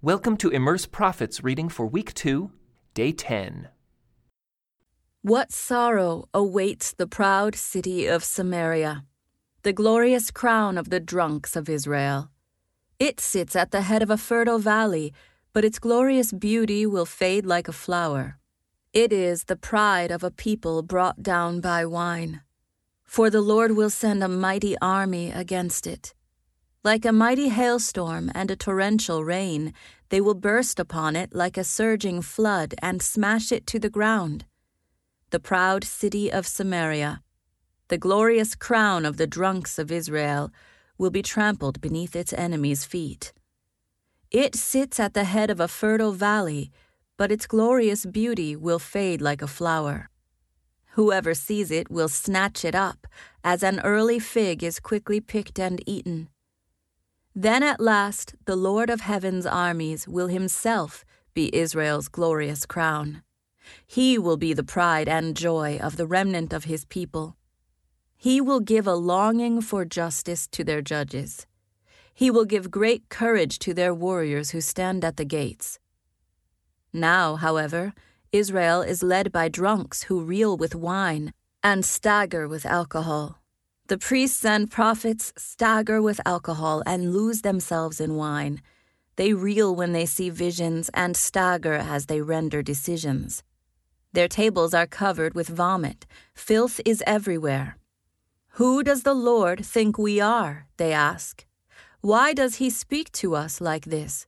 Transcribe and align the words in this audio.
Welcome 0.00 0.36
to 0.36 0.50
Immerse 0.50 0.86
Prophets 0.86 1.42
reading 1.42 1.68
for 1.68 1.84
week 1.84 2.14
2, 2.14 2.52
day 2.94 3.10
10. 3.10 3.68
What 5.22 5.50
sorrow 5.50 6.28
awaits 6.32 6.92
the 6.92 7.08
proud 7.08 7.56
city 7.56 8.06
of 8.06 8.22
Samaria, 8.22 9.04
the 9.64 9.72
glorious 9.72 10.30
crown 10.30 10.78
of 10.78 10.90
the 10.90 11.00
drunks 11.00 11.56
of 11.56 11.68
Israel. 11.68 12.30
It 13.00 13.18
sits 13.18 13.56
at 13.56 13.72
the 13.72 13.80
head 13.80 14.00
of 14.00 14.08
a 14.08 14.16
fertile 14.16 14.60
valley, 14.60 15.12
but 15.52 15.64
its 15.64 15.80
glorious 15.80 16.30
beauty 16.32 16.86
will 16.86 17.04
fade 17.04 17.44
like 17.44 17.66
a 17.66 17.72
flower. 17.72 18.38
It 18.92 19.12
is 19.12 19.44
the 19.46 19.56
pride 19.56 20.12
of 20.12 20.22
a 20.22 20.30
people 20.30 20.82
brought 20.82 21.24
down 21.24 21.60
by 21.60 21.84
wine. 21.84 22.42
For 23.02 23.30
the 23.30 23.40
Lord 23.40 23.72
will 23.72 23.90
send 23.90 24.22
a 24.22 24.28
mighty 24.28 24.78
army 24.78 25.32
against 25.32 25.88
it. 25.88 26.14
Like 26.84 27.04
a 27.04 27.12
mighty 27.12 27.48
hailstorm 27.48 28.30
and 28.34 28.50
a 28.50 28.56
torrential 28.56 29.24
rain, 29.24 29.74
they 30.10 30.20
will 30.20 30.34
burst 30.34 30.78
upon 30.78 31.16
it 31.16 31.34
like 31.34 31.56
a 31.56 31.64
surging 31.64 32.22
flood 32.22 32.74
and 32.80 33.02
smash 33.02 33.50
it 33.50 33.66
to 33.66 33.80
the 33.80 33.90
ground. 33.90 34.44
The 35.30 35.40
proud 35.40 35.82
city 35.82 36.30
of 36.30 36.46
Samaria, 36.46 37.20
the 37.88 37.98
glorious 37.98 38.54
crown 38.54 39.04
of 39.04 39.16
the 39.16 39.26
drunks 39.26 39.78
of 39.78 39.90
Israel, 39.90 40.50
will 40.98 41.10
be 41.10 41.22
trampled 41.22 41.80
beneath 41.80 42.14
its 42.14 42.32
enemies' 42.32 42.84
feet. 42.84 43.32
It 44.30 44.54
sits 44.54 45.00
at 45.00 45.14
the 45.14 45.24
head 45.24 45.50
of 45.50 45.58
a 45.58 45.68
fertile 45.68 46.12
valley, 46.12 46.70
but 47.16 47.32
its 47.32 47.46
glorious 47.46 48.06
beauty 48.06 48.54
will 48.54 48.78
fade 48.78 49.20
like 49.20 49.42
a 49.42 49.46
flower. 49.46 50.10
Whoever 50.92 51.34
sees 51.34 51.70
it 51.70 51.90
will 51.90 52.08
snatch 52.08 52.64
it 52.64 52.74
up, 52.74 53.06
as 53.42 53.62
an 53.62 53.80
early 53.80 54.18
fig 54.18 54.62
is 54.62 54.80
quickly 54.80 55.20
picked 55.20 55.58
and 55.58 55.82
eaten. 55.86 56.28
Then 57.40 57.62
at 57.62 57.78
last 57.78 58.34
the 58.46 58.56
Lord 58.56 58.90
of 58.90 59.00
heaven's 59.00 59.46
armies 59.46 60.08
will 60.08 60.26
himself 60.26 61.04
be 61.34 61.54
Israel's 61.54 62.08
glorious 62.08 62.66
crown. 62.66 63.22
He 63.86 64.18
will 64.18 64.36
be 64.36 64.52
the 64.52 64.64
pride 64.64 65.08
and 65.08 65.36
joy 65.36 65.78
of 65.80 65.96
the 65.96 66.06
remnant 66.08 66.52
of 66.52 66.64
his 66.64 66.84
people. 66.86 67.36
He 68.16 68.40
will 68.40 68.58
give 68.58 68.88
a 68.88 68.96
longing 68.96 69.60
for 69.60 69.84
justice 69.84 70.48
to 70.48 70.64
their 70.64 70.82
judges. 70.82 71.46
He 72.12 72.28
will 72.28 72.44
give 72.44 72.72
great 72.72 73.08
courage 73.08 73.60
to 73.60 73.72
their 73.72 73.94
warriors 73.94 74.50
who 74.50 74.60
stand 74.60 75.04
at 75.04 75.16
the 75.16 75.24
gates. 75.24 75.78
Now, 76.92 77.36
however, 77.36 77.92
Israel 78.32 78.82
is 78.82 79.04
led 79.04 79.30
by 79.30 79.48
drunks 79.48 80.02
who 80.08 80.24
reel 80.24 80.56
with 80.56 80.74
wine 80.74 81.32
and 81.62 81.84
stagger 81.84 82.48
with 82.48 82.66
alcohol. 82.66 83.37
The 83.88 83.96
priests 83.96 84.44
and 84.44 84.70
prophets 84.70 85.32
stagger 85.38 86.02
with 86.02 86.20
alcohol 86.26 86.82
and 86.84 87.10
lose 87.10 87.40
themselves 87.40 88.02
in 88.02 88.16
wine. 88.16 88.60
They 89.16 89.32
reel 89.32 89.74
when 89.74 89.92
they 89.92 90.04
see 90.04 90.28
visions 90.28 90.90
and 90.92 91.16
stagger 91.16 91.72
as 91.72 92.04
they 92.04 92.20
render 92.20 92.62
decisions. 92.62 93.42
Their 94.12 94.28
tables 94.28 94.74
are 94.74 94.86
covered 94.86 95.32
with 95.32 95.48
vomit. 95.48 96.04
Filth 96.34 96.82
is 96.84 97.02
everywhere. 97.06 97.78
Who 98.60 98.82
does 98.82 99.04
the 99.04 99.14
Lord 99.14 99.64
think 99.64 99.96
we 99.96 100.20
are? 100.20 100.66
They 100.76 100.92
ask. 100.92 101.46
Why 102.02 102.34
does 102.34 102.56
he 102.56 102.68
speak 102.68 103.10
to 103.12 103.34
us 103.34 103.58
like 103.58 103.86
this? 103.86 104.26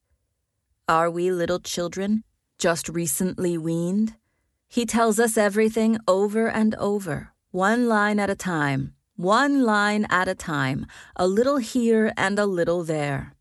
Are 0.88 1.10
we 1.10 1.30
little 1.30 1.60
children, 1.60 2.24
just 2.56 2.88
recently 2.88 3.58
weaned? 3.58 4.14
He 4.68 4.86
tells 4.86 5.20
us 5.20 5.36
everything 5.36 5.98
over 6.08 6.48
and 6.48 6.74
over, 6.76 7.34
one 7.50 7.88
line 7.88 8.18
at 8.18 8.30
a 8.30 8.34
time 8.34 8.94
one 9.20 9.64
line 9.64 10.06
at 10.08 10.28
a 10.28 10.34
time, 10.34 10.86
a 11.14 11.28
little 11.28 11.58
here 11.58 12.10
and 12.16 12.38
a 12.38 12.46
little 12.46 12.82
there. 12.82 13.34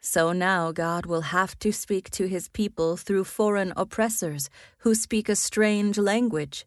So 0.00 0.32
now 0.32 0.70
God 0.70 1.06
will 1.06 1.32
have 1.32 1.58
to 1.58 1.72
speak 1.72 2.08
to 2.10 2.28
his 2.28 2.48
people 2.48 2.96
through 2.96 3.24
foreign 3.24 3.72
oppressors 3.76 4.48
who 4.78 4.94
speak 4.94 5.28
a 5.28 5.34
strange 5.34 5.98
language. 5.98 6.66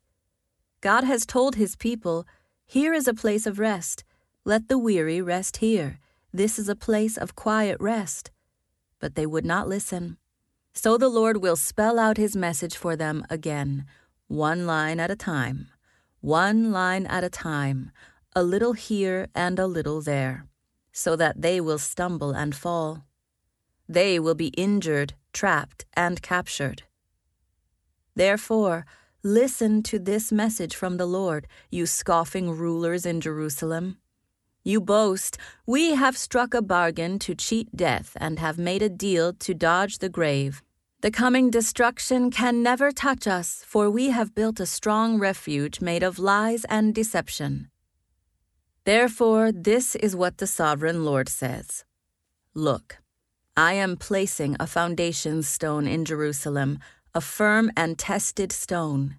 God 0.81 1.05
has 1.05 1.25
told 1.25 1.55
his 1.55 1.77
people, 1.77 2.27
Here 2.65 2.93
is 2.93 3.07
a 3.07 3.13
place 3.13 3.45
of 3.45 3.57
rest. 3.57 4.03
Let 4.43 4.67
the 4.67 4.77
weary 4.77 5.21
rest 5.21 5.57
here. 5.57 5.99
This 6.33 6.59
is 6.59 6.67
a 6.67 6.75
place 6.75 7.17
of 7.17 7.37
quiet 7.37 7.77
rest. 7.79 8.31
But 8.99 9.15
they 9.15 9.25
would 9.25 9.45
not 9.45 9.69
listen. 9.69 10.17
So 10.73 10.97
the 10.97 11.07
Lord 11.07 11.37
will 11.41 11.55
spell 11.55 11.97
out 11.97 12.17
his 12.17 12.35
message 12.35 12.75
for 12.75 12.97
them 12.97 13.25
again, 13.29 13.85
one 14.27 14.67
line 14.67 14.99
at 14.99 15.09
a 15.09 15.15
time 15.15 15.69
one 16.23 16.71
line 16.71 17.05
at 17.07 17.21
a 17.21 17.29
time, 17.29 17.91
a 18.33 18.41
little 18.41 18.71
here 18.71 19.27
and 19.35 19.59
a 19.59 19.67
little 19.67 19.99
there, 20.01 20.47
so 20.93 21.17
that 21.17 21.41
they 21.41 21.59
will 21.59 21.77
stumble 21.77 22.31
and 22.31 22.55
fall. 22.55 23.03
They 23.89 24.21
will 24.21 24.33
be 24.33 24.47
injured, 24.55 25.15
trapped, 25.33 25.83
and 25.97 26.21
captured. 26.21 26.83
Therefore, 28.15 28.85
listen 29.21 29.83
to 29.83 29.99
this 29.99 30.31
message 30.31 30.77
from 30.77 30.95
the 30.95 31.05
Lord, 31.05 31.45
you 31.69 31.85
scoffing 31.85 32.51
rulers 32.51 33.05
in 33.05 33.19
Jerusalem. 33.19 33.97
You 34.63 34.79
boast, 34.79 35.37
We 35.65 35.95
have 35.95 36.17
struck 36.17 36.53
a 36.53 36.61
bargain 36.61 37.19
to 37.19 37.35
cheat 37.35 37.75
death 37.75 38.15
and 38.15 38.39
have 38.39 38.57
made 38.57 38.81
a 38.81 38.87
deal 38.87 39.33
to 39.33 39.53
dodge 39.53 39.97
the 39.97 40.07
grave. 40.07 40.63
The 41.03 41.11
coming 41.11 41.49
destruction 41.49 42.31
can 42.31 42.63
never 42.63 42.89
touch 42.89 43.27
us, 43.27 43.61
for 43.67 43.89
we 43.89 44.11
have 44.11 44.33
built 44.33 44.61
a 44.61 44.65
strong 44.65 45.19
refuge 45.19 45.81
made 45.81 46.01
of 46.01 46.17
lies 46.17 46.63
and 46.69 46.95
deception. 46.95 47.69
Therefore, 48.85 49.51
this 49.51 49.95
is 49.95 50.15
what 50.15 50.37
the 50.37 50.47
sovereign 50.47 51.03
Lord 51.03 51.27
says 51.27 51.83
Look, 52.53 52.99
I 53.57 53.73
am 53.73 53.97
placing 53.97 54.55
a 54.61 54.65
foundation 54.65 55.43
stone 55.43 55.87
in 55.87 56.05
Jerusalem, 56.05 56.79
a 57.13 57.19
firm 57.19 57.69
and 57.75 57.99
tested 57.99 58.53
stone. 58.53 59.17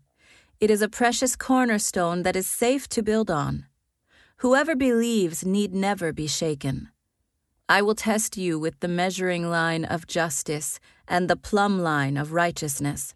It 0.60 0.70
is 0.70 0.80
a 0.80 0.88
precious 0.88 1.36
cornerstone 1.36 2.22
that 2.22 2.34
is 2.34 2.46
safe 2.46 2.88
to 2.96 3.02
build 3.02 3.30
on. 3.30 3.66
Whoever 4.38 4.74
believes 4.74 5.44
need 5.44 5.74
never 5.74 6.14
be 6.14 6.28
shaken. 6.28 6.88
I 7.68 7.80
will 7.80 7.94
test 7.94 8.36
you 8.36 8.58
with 8.58 8.80
the 8.80 8.88
measuring 8.88 9.48
line 9.48 9.86
of 9.86 10.06
justice 10.06 10.78
and 11.08 11.30
the 11.30 11.36
plumb 11.36 11.78
line 11.78 12.18
of 12.18 12.32
righteousness. 12.32 13.14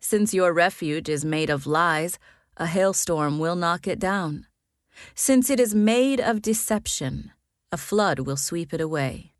Since 0.00 0.32
your 0.32 0.52
refuge 0.52 1.08
is 1.08 1.24
made 1.24 1.50
of 1.50 1.66
lies, 1.66 2.16
a 2.56 2.66
hailstorm 2.66 3.40
will 3.40 3.56
knock 3.56 3.88
it 3.88 3.98
down. 3.98 4.46
Since 5.16 5.50
it 5.50 5.58
is 5.58 5.74
made 5.74 6.20
of 6.20 6.42
deception, 6.42 7.32
a 7.72 7.76
flood 7.76 8.20
will 8.20 8.36
sweep 8.36 8.72
it 8.72 8.80
away. 8.80 9.32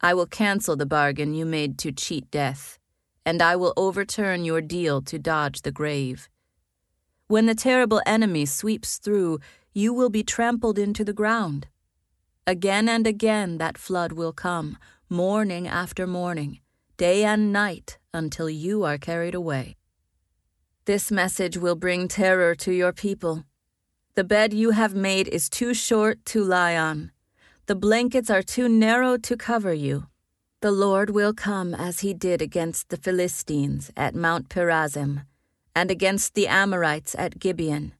I 0.00 0.14
will 0.14 0.26
cancel 0.26 0.76
the 0.76 0.86
bargain 0.86 1.34
you 1.34 1.44
made 1.44 1.78
to 1.78 1.90
cheat 1.90 2.30
death, 2.30 2.78
and 3.26 3.42
I 3.42 3.56
will 3.56 3.72
overturn 3.76 4.44
your 4.44 4.60
deal 4.60 5.02
to 5.02 5.18
dodge 5.18 5.62
the 5.62 5.72
grave. 5.72 6.28
When 7.26 7.46
the 7.46 7.56
terrible 7.56 8.00
enemy 8.06 8.46
sweeps 8.46 8.98
through, 8.98 9.40
you 9.72 9.92
will 9.92 10.10
be 10.10 10.22
trampled 10.22 10.78
into 10.78 11.04
the 11.04 11.12
ground. 11.12 11.66
Again 12.48 12.88
and 12.88 13.06
again 13.06 13.58
that 13.58 13.76
flood 13.76 14.12
will 14.12 14.32
come, 14.32 14.78
morning 15.10 15.68
after 15.68 16.06
morning, 16.06 16.60
day 16.96 17.22
and 17.22 17.52
night, 17.52 17.98
until 18.14 18.48
you 18.48 18.84
are 18.84 18.96
carried 18.96 19.34
away. 19.34 19.76
This 20.86 21.10
message 21.10 21.58
will 21.58 21.74
bring 21.74 22.08
terror 22.08 22.54
to 22.54 22.72
your 22.72 22.94
people. 22.94 23.44
The 24.14 24.24
bed 24.24 24.54
you 24.54 24.70
have 24.70 24.94
made 24.94 25.28
is 25.28 25.50
too 25.50 25.74
short 25.74 26.24
to 26.32 26.42
lie 26.42 26.74
on. 26.74 27.10
The 27.66 27.74
blankets 27.74 28.30
are 28.30 28.42
too 28.42 28.66
narrow 28.66 29.18
to 29.18 29.36
cover 29.36 29.74
you. 29.74 30.06
The 30.62 30.72
Lord 30.72 31.10
will 31.10 31.34
come 31.34 31.74
as 31.74 32.00
he 32.00 32.14
did 32.14 32.40
against 32.40 32.88
the 32.88 32.96
Philistines 32.96 33.92
at 33.94 34.14
Mount 34.14 34.48
Perazim, 34.48 35.26
and 35.76 35.90
against 35.90 36.32
the 36.32 36.48
Amorites 36.48 37.14
at 37.18 37.38
Gibeon. 37.38 37.92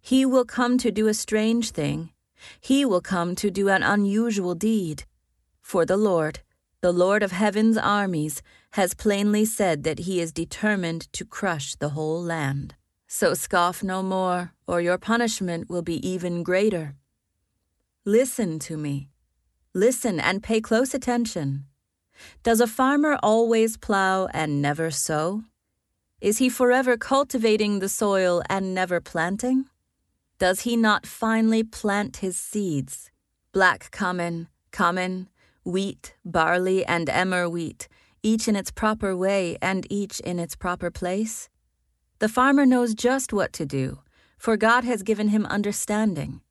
He 0.00 0.24
will 0.24 0.44
come 0.44 0.78
to 0.78 0.92
do 0.92 1.08
a 1.08 1.12
strange 1.12 1.72
thing 1.72 2.10
he 2.60 2.84
will 2.84 3.00
come 3.00 3.34
to 3.36 3.50
do 3.50 3.68
an 3.68 3.82
unusual 3.82 4.54
deed. 4.54 5.04
For 5.60 5.84
the 5.84 5.96
Lord, 5.96 6.40
the 6.80 6.92
Lord 6.92 7.22
of 7.22 7.32
heaven's 7.32 7.78
armies, 7.78 8.42
has 8.72 8.92
plainly 8.92 9.44
said 9.44 9.84
that 9.84 10.00
he 10.00 10.20
is 10.20 10.32
determined 10.32 11.12
to 11.12 11.24
crush 11.24 11.76
the 11.76 11.90
whole 11.90 12.22
land. 12.22 12.74
So 13.06 13.34
scoff 13.34 13.82
no 13.82 14.02
more, 14.02 14.52
or 14.66 14.80
your 14.80 14.98
punishment 14.98 15.70
will 15.70 15.82
be 15.82 16.06
even 16.06 16.42
greater. 16.42 16.96
Listen 18.04 18.58
to 18.58 18.76
me. 18.76 19.08
Listen 19.72 20.20
and 20.20 20.42
pay 20.42 20.60
close 20.60 20.92
attention. 20.92 21.64
Does 22.42 22.60
a 22.60 22.66
farmer 22.66 23.18
always 23.22 23.76
plow 23.76 24.26
and 24.26 24.60
never 24.60 24.90
sow? 24.90 25.44
Is 26.20 26.38
he 26.38 26.48
forever 26.48 26.96
cultivating 26.96 27.78
the 27.78 27.88
soil 27.88 28.42
and 28.48 28.74
never 28.74 29.00
planting? 29.00 29.66
Does 30.44 30.60
he 30.60 30.76
not 30.76 31.06
finally 31.06 31.62
plant 31.62 32.18
his 32.18 32.36
seeds? 32.36 33.10
Black 33.52 33.90
cumin, 33.90 34.48
cumin, 34.72 35.30
wheat, 35.64 36.16
barley, 36.22 36.84
and 36.84 37.08
emmer 37.08 37.48
wheat, 37.48 37.88
each 38.22 38.46
in 38.46 38.54
its 38.54 38.70
proper 38.70 39.16
way 39.16 39.56
and 39.62 39.86
each 39.88 40.20
in 40.20 40.38
its 40.38 40.54
proper 40.54 40.90
place? 40.90 41.48
The 42.18 42.28
farmer 42.28 42.66
knows 42.66 42.92
just 42.94 43.32
what 43.32 43.54
to 43.54 43.64
do, 43.64 44.00
for 44.36 44.58
God 44.58 44.84
has 44.84 45.02
given 45.02 45.28
him 45.28 45.46
understanding. 45.46 46.42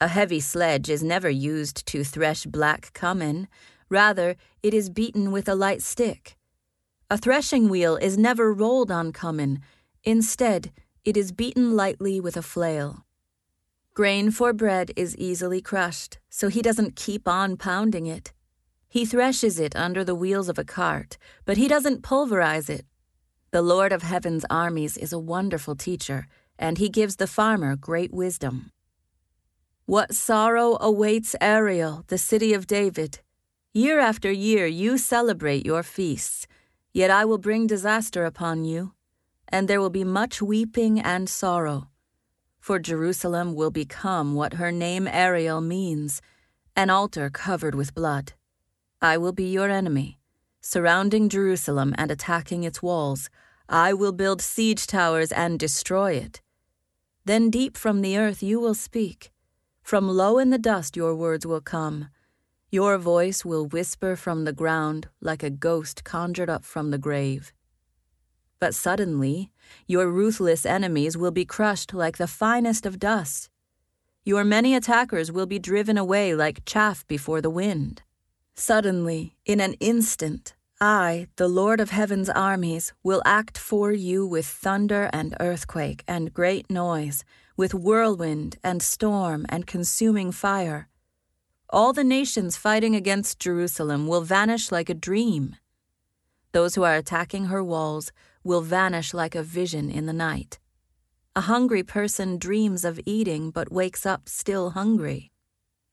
A 0.00 0.06
heavy 0.06 0.38
sledge 0.38 0.88
is 0.88 1.02
never 1.02 1.28
used 1.28 1.84
to 1.86 2.04
thresh 2.04 2.46
black 2.46 2.92
cumin, 2.92 3.48
Rather, 3.88 4.36
it 4.62 4.72
is 4.72 4.88
beaten 4.88 5.32
with 5.32 5.48
a 5.48 5.56
light 5.56 5.82
stick. 5.82 6.36
A 7.10 7.18
threshing 7.18 7.68
wheel 7.68 7.96
is 7.96 8.16
never 8.16 8.54
rolled 8.54 8.92
on 8.92 9.12
Cummin. 9.12 9.58
Instead, 10.04 10.70
it 11.04 11.16
is 11.16 11.32
beaten 11.32 11.74
lightly 11.74 12.20
with 12.20 12.36
a 12.36 12.42
flail. 12.42 13.04
Grain 13.94 14.30
for 14.30 14.54
bread 14.54 14.90
is 14.96 15.14
easily 15.18 15.60
crushed, 15.60 16.18
so 16.30 16.48
he 16.48 16.62
doesn't 16.62 16.96
keep 16.96 17.28
on 17.28 17.58
pounding 17.58 18.06
it. 18.06 18.32
He 18.88 19.04
threshes 19.04 19.60
it 19.60 19.76
under 19.76 20.02
the 20.02 20.14
wheels 20.14 20.48
of 20.48 20.58
a 20.58 20.64
cart, 20.64 21.18
but 21.44 21.58
he 21.58 21.68
doesn't 21.68 22.02
pulverize 22.02 22.70
it. 22.70 22.86
The 23.50 23.60
Lord 23.60 23.92
of 23.92 24.02
Heaven's 24.02 24.46
armies 24.48 24.96
is 24.96 25.12
a 25.12 25.18
wonderful 25.18 25.76
teacher, 25.76 26.26
and 26.58 26.78
he 26.78 26.88
gives 26.88 27.16
the 27.16 27.26
farmer 27.26 27.76
great 27.76 28.14
wisdom. 28.14 28.72
What 29.84 30.14
sorrow 30.14 30.78
awaits 30.80 31.36
Ariel, 31.38 32.04
the 32.06 32.16
city 32.16 32.54
of 32.54 32.66
David! 32.66 33.20
Year 33.74 34.00
after 34.00 34.32
year 34.32 34.66
you 34.66 34.96
celebrate 34.96 35.66
your 35.66 35.82
feasts, 35.82 36.46
yet 36.94 37.10
I 37.10 37.26
will 37.26 37.36
bring 37.36 37.66
disaster 37.66 38.24
upon 38.24 38.64
you, 38.64 38.94
and 39.48 39.68
there 39.68 39.82
will 39.82 39.90
be 39.90 40.04
much 40.04 40.40
weeping 40.40 40.98
and 40.98 41.28
sorrow. 41.28 41.88
For 42.62 42.78
Jerusalem 42.78 43.56
will 43.56 43.72
become 43.72 44.36
what 44.36 44.52
her 44.52 44.70
name 44.70 45.08
Ariel 45.08 45.60
means 45.60 46.22
an 46.76 46.90
altar 46.90 47.28
covered 47.28 47.74
with 47.74 47.92
blood. 47.92 48.34
I 49.00 49.18
will 49.18 49.32
be 49.32 49.50
your 49.50 49.68
enemy, 49.68 50.20
surrounding 50.60 51.28
Jerusalem 51.28 51.92
and 51.98 52.12
attacking 52.12 52.62
its 52.62 52.80
walls. 52.80 53.28
I 53.68 53.92
will 53.92 54.12
build 54.12 54.40
siege 54.40 54.86
towers 54.86 55.32
and 55.32 55.58
destroy 55.58 56.12
it. 56.12 56.40
Then 57.24 57.50
deep 57.50 57.76
from 57.76 58.00
the 58.00 58.16
earth 58.16 58.44
you 58.44 58.60
will 58.60 58.74
speak. 58.74 59.32
From 59.82 60.08
low 60.08 60.38
in 60.38 60.50
the 60.50 60.56
dust 60.56 60.96
your 60.96 61.16
words 61.16 61.44
will 61.44 61.60
come. 61.60 62.10
Your 62.70 62.96
voice 62.96 63.44
will 63.44 63.66
whisper 63.66 64.14
from 64.14 64.44
the 64.44 64.52
ground 64.52 65.08
like 65.20 65.42
a 65.42 65.50
ghost 65.50 66.04
conjured 66.04 66.48
up 66.48 66.64
from 66.64 66.92
the 66.92 66.98
grave. 66.98 67.52
But 68.62 68.76
suddenly, 68.76 69.50
your 69.88 70.06
ruthless 70.06 70.64
enemies 70.64 71.16
will 71.16 71.32
be 71.32 71.44
crushed 71.44 71.92
like 71.92 72.16
the 72.16 72.28
finest 72.28 72.86
of 72.86 73.00
dust. 73.00 73.50
Your 74.22 74.44
many 74.44 74.76
attackers 74.76 75.32
will 75.32 75.46
be 75.46 75.58
driven 75.58 75.98
away 75.98 76.32
like 76.36 76.64
chaff 76.64 77.04
before 77.08 77.40
the 77.40 77.50
wind. 77.50 78.02
Suddenly, 78.54 79.34
in 79.44 79.58
an 79.60 79.72
instant, 79.80 80.54
I, 80.80 81.26
the 81.34 81.48
Lord 81.48 81.80
of 81.80 81.90
heaven's 81.90 82.30
armies, 82.30 82.92
will 83.02 83.20
act 83.24 83.58
for 83.58 83.90
you 83.90 84.24
with 84.24 84.46
thunder 84.46 85.10
and 85.12 85.36
earthquake 85.40 86.04
and 86.06 86.32
great 86.32 86.70
noise, 86.70 87.24
with 87.56 87.74
whirlwind 87.74 88.58
and 88.62 88.80
storm 88.80 89.44
and 89.48 89.66
consuming 89.66 90.30
fire. 90.30 90.88
All 91.68 91.92
the 91.92 92.04
nations 92.04 92.56
fighting 92.56 92.94
against 92.94 93.40
Jerusalem 93.40 94.06
will 94.06 94.20
vanish 94.20 94.70
like 94.70 94.88
a 94.88 94.94
dream. 94.94 95.56
Those 96.52 96.76
who 96.76 96.84
are 96.84 96.94
attacking 96.94 97.46
her 97.46 97.64
walls 97.64 98.12
will 98.44 98.60
vanish 98.60 99.14
like 99.14 99.34
a 99.34 99.42
vision 99.42 99.90
in 99.90 100.06
the 100.06 100.12
night. 100.12 100.58
A 101.34 101.42
hungry 101.42 101.82
person 101.82 102.38
dreams 102.38 102.84
of 102.84 103.00
eating 103.06 103.50
but 103.50 103.72
wakes 103.72 104.04
up 104.04 104.28
still 104.28 104.70
hungry. 104.70 105.30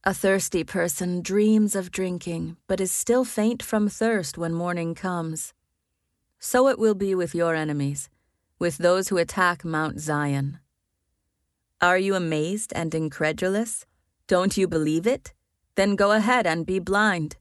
A 0.03 0.13
thirsty 0.13 0.63
person 0.63 1.21
dreams 1.21 1.75
of 1.75 1.91
drinking 1.91 2.57
but 2.67 2.81
is 2.81 2.91
still 2.91 3.25
faint 3.25 3.61
from 3.61 3.87
thirst 3.87 4.37
when 4.37 4.53
morning 4.53 4.95
comes. 4.95 5.53
So 6.39 6.67
it 6.67 6.79
will 6.79 6.95
be 6.95 7.15
with 7.15 7.35
your 7.35 7.55
enemies, 7.55 8.09
with 8.59 8.77
those 8.77 9.09
who 9.09 9.17
attack 9.17 9.63
Mount 9.63 9.99
Zion. 9.99 10.59
Are 11.81 11.97
you 11.97 12.15
amazed 12.15 12.73
and 12.75 12.93
incredulous? 12.93 13.85
Don't 14.27 14.57
you 14.57 14.67
believe 14.67 15.07
it? 15.07 15.33
Then 15.75 15.95
go 15.95 16.11
ahead 16.11 16.45
and 16.45 16.65
be 16.65 16.79
blind. 16.79 17.37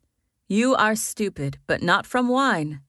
You 0.46 0.76
are 0.76 0.94
stupid, 0.94 1.58
but 1.66 1.82
not 1.82 2.06
from 2.06 2.28
wine. 2.28 2.80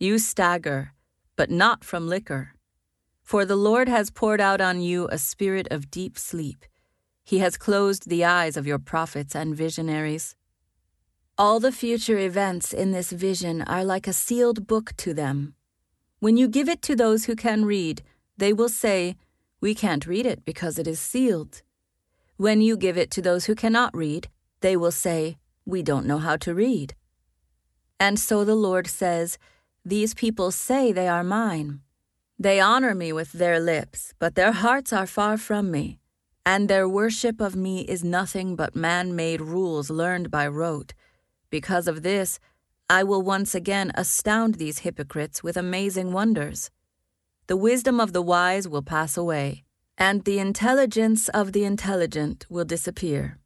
You 0.00 0.18
stagger, 0.18 0.92
but 1.36 1.50
not 1.50 1.84
from 1.84 2.08
liquor. 2.08 2.54
For 3.22 3.44
the 3.44 3.56
Lord 3.56 3.88
has 3.88 4.10
poured 4.10 4.40
out 4.40 4.60
on 4.60 4.80
you 4.80 5.08
a 5.10 5.18
spirit 5.18 5.68
of 5.70 5.90
deep 5.90 6.18
sleep. 6.18 6.64
He 7.24 7.38
has 7.38 7.58
closed 7.58 8.08
the 8.08 8.24
eyes 8.24 8.56
of 8.56 8.66
your 8.66 8.78
prophets 8.78 9.34
and 9.34 9.54
visionaries. 9.54 10.36
All 11.36 11.60
the 11.60 11.72
future 11.72 12.18
events 12.18 12.72
in 12.72 12.92
this 12.92 13.10
vision 13.10 13.62
are 13.62 13.84
like 13.84 14.06
a 14.06 14.12
sealed 14.12 14.66
book 14.66 14.96
to 14.98 15.12
them. 15.12 15.54
When 16.20 16.36
you 16.36 16.48
give 16.48 16.68
it 16.68 16.80
to 16.82 16.96
those 16.96 17.24
who 17.24 17.36
can 17.36 17.64
read, 17.64 18.02
they 18.38 18.52
will 18.52 18.68
say, 18.68 19.16
We 19.60 19.74
can't 19.74 20.06
read 20.06 20.24
it 20.24 20.44
because 20.44 20.78
it 20.78 20.86
is 20.86 21.00
sealed. 21.00 21.62
When 22.36 22.60
you 22.60 22.76
give 22.76 22.96
it 22.96 23.10
to 23.10 23.22
those 23.22 23.46
who 23.46 23.54
cannot 23.54 23.94
read, 23.94 24.28
they 24.60 24.76
will 24.76 24.92
say, 24.92 25.36
We 25.66 25.82
don't 25.82 26.06
know 26.06 26.18
how 26.18 26.36
to 26.38 26.54
read. 26.54 26.94
And 27.98 28.18
so 28.18 28.44
the 28.44 28.54
Lord 28.54 28.86
says, 28.86 29.36
these 29.86 30.14
people 30.14 30.50
say 30.50 30.90
they 30.90 31.06
are 31.06 31.22
mine. 31.22 31.80
They 32.40 32.58
honor 32.58 32.92
me 32.92 33.12
with 33.12 33.30
their 33.30 33.60
lips, 33.60 34.14
but 34.18 34.34
their 34.34 34.50
hearts 34.50 34.92
are 34.92 35.06
far 35.06 35.38
from 35.38 35.70
me, 35.70 36.00
and 36.44 36.68
their 36.68 36.88
worship 36.88 37.40
of 37.40 37.54
me 37.54 37.82
is 37.82 38.02
nothing 38.02 38.56
but 38.56 38.74
man 38.74 39.14
made 39.14 39.40
rules 39.40 39.88
learned 39.88 40.28
by 40.28 40.48
rote. 40.48 40.92
Because 41.50 41.86
of 41.86 42.02
this, 42.02 42.40
I 42.90 43.04
will 43.04 43.22
once 43.22 43.54
again 43.54 43.92
astound 43.94 44.56
these 44.56 44.80
hypocrites 44.80 45.44
with 45.44 45.56
amazing 45.56 46.12
wonders. 46.12 46.72
The 47.46 47.56
wisdom 47.56 48.00
of 48.00 48.12
the 48.12 48.22
wise 48.22 48.66
will 48.66 48.82
pass 48.82 49.16
away, 49.16 49.62
and 49.96 50.24
the 50.24 50.40
intelligence 50.40 51.28
of 51.28 51.52
the 51.52 51.64
intelligent 51.64 52.44
will 52.50 52.64
disappear. 52.64 53.38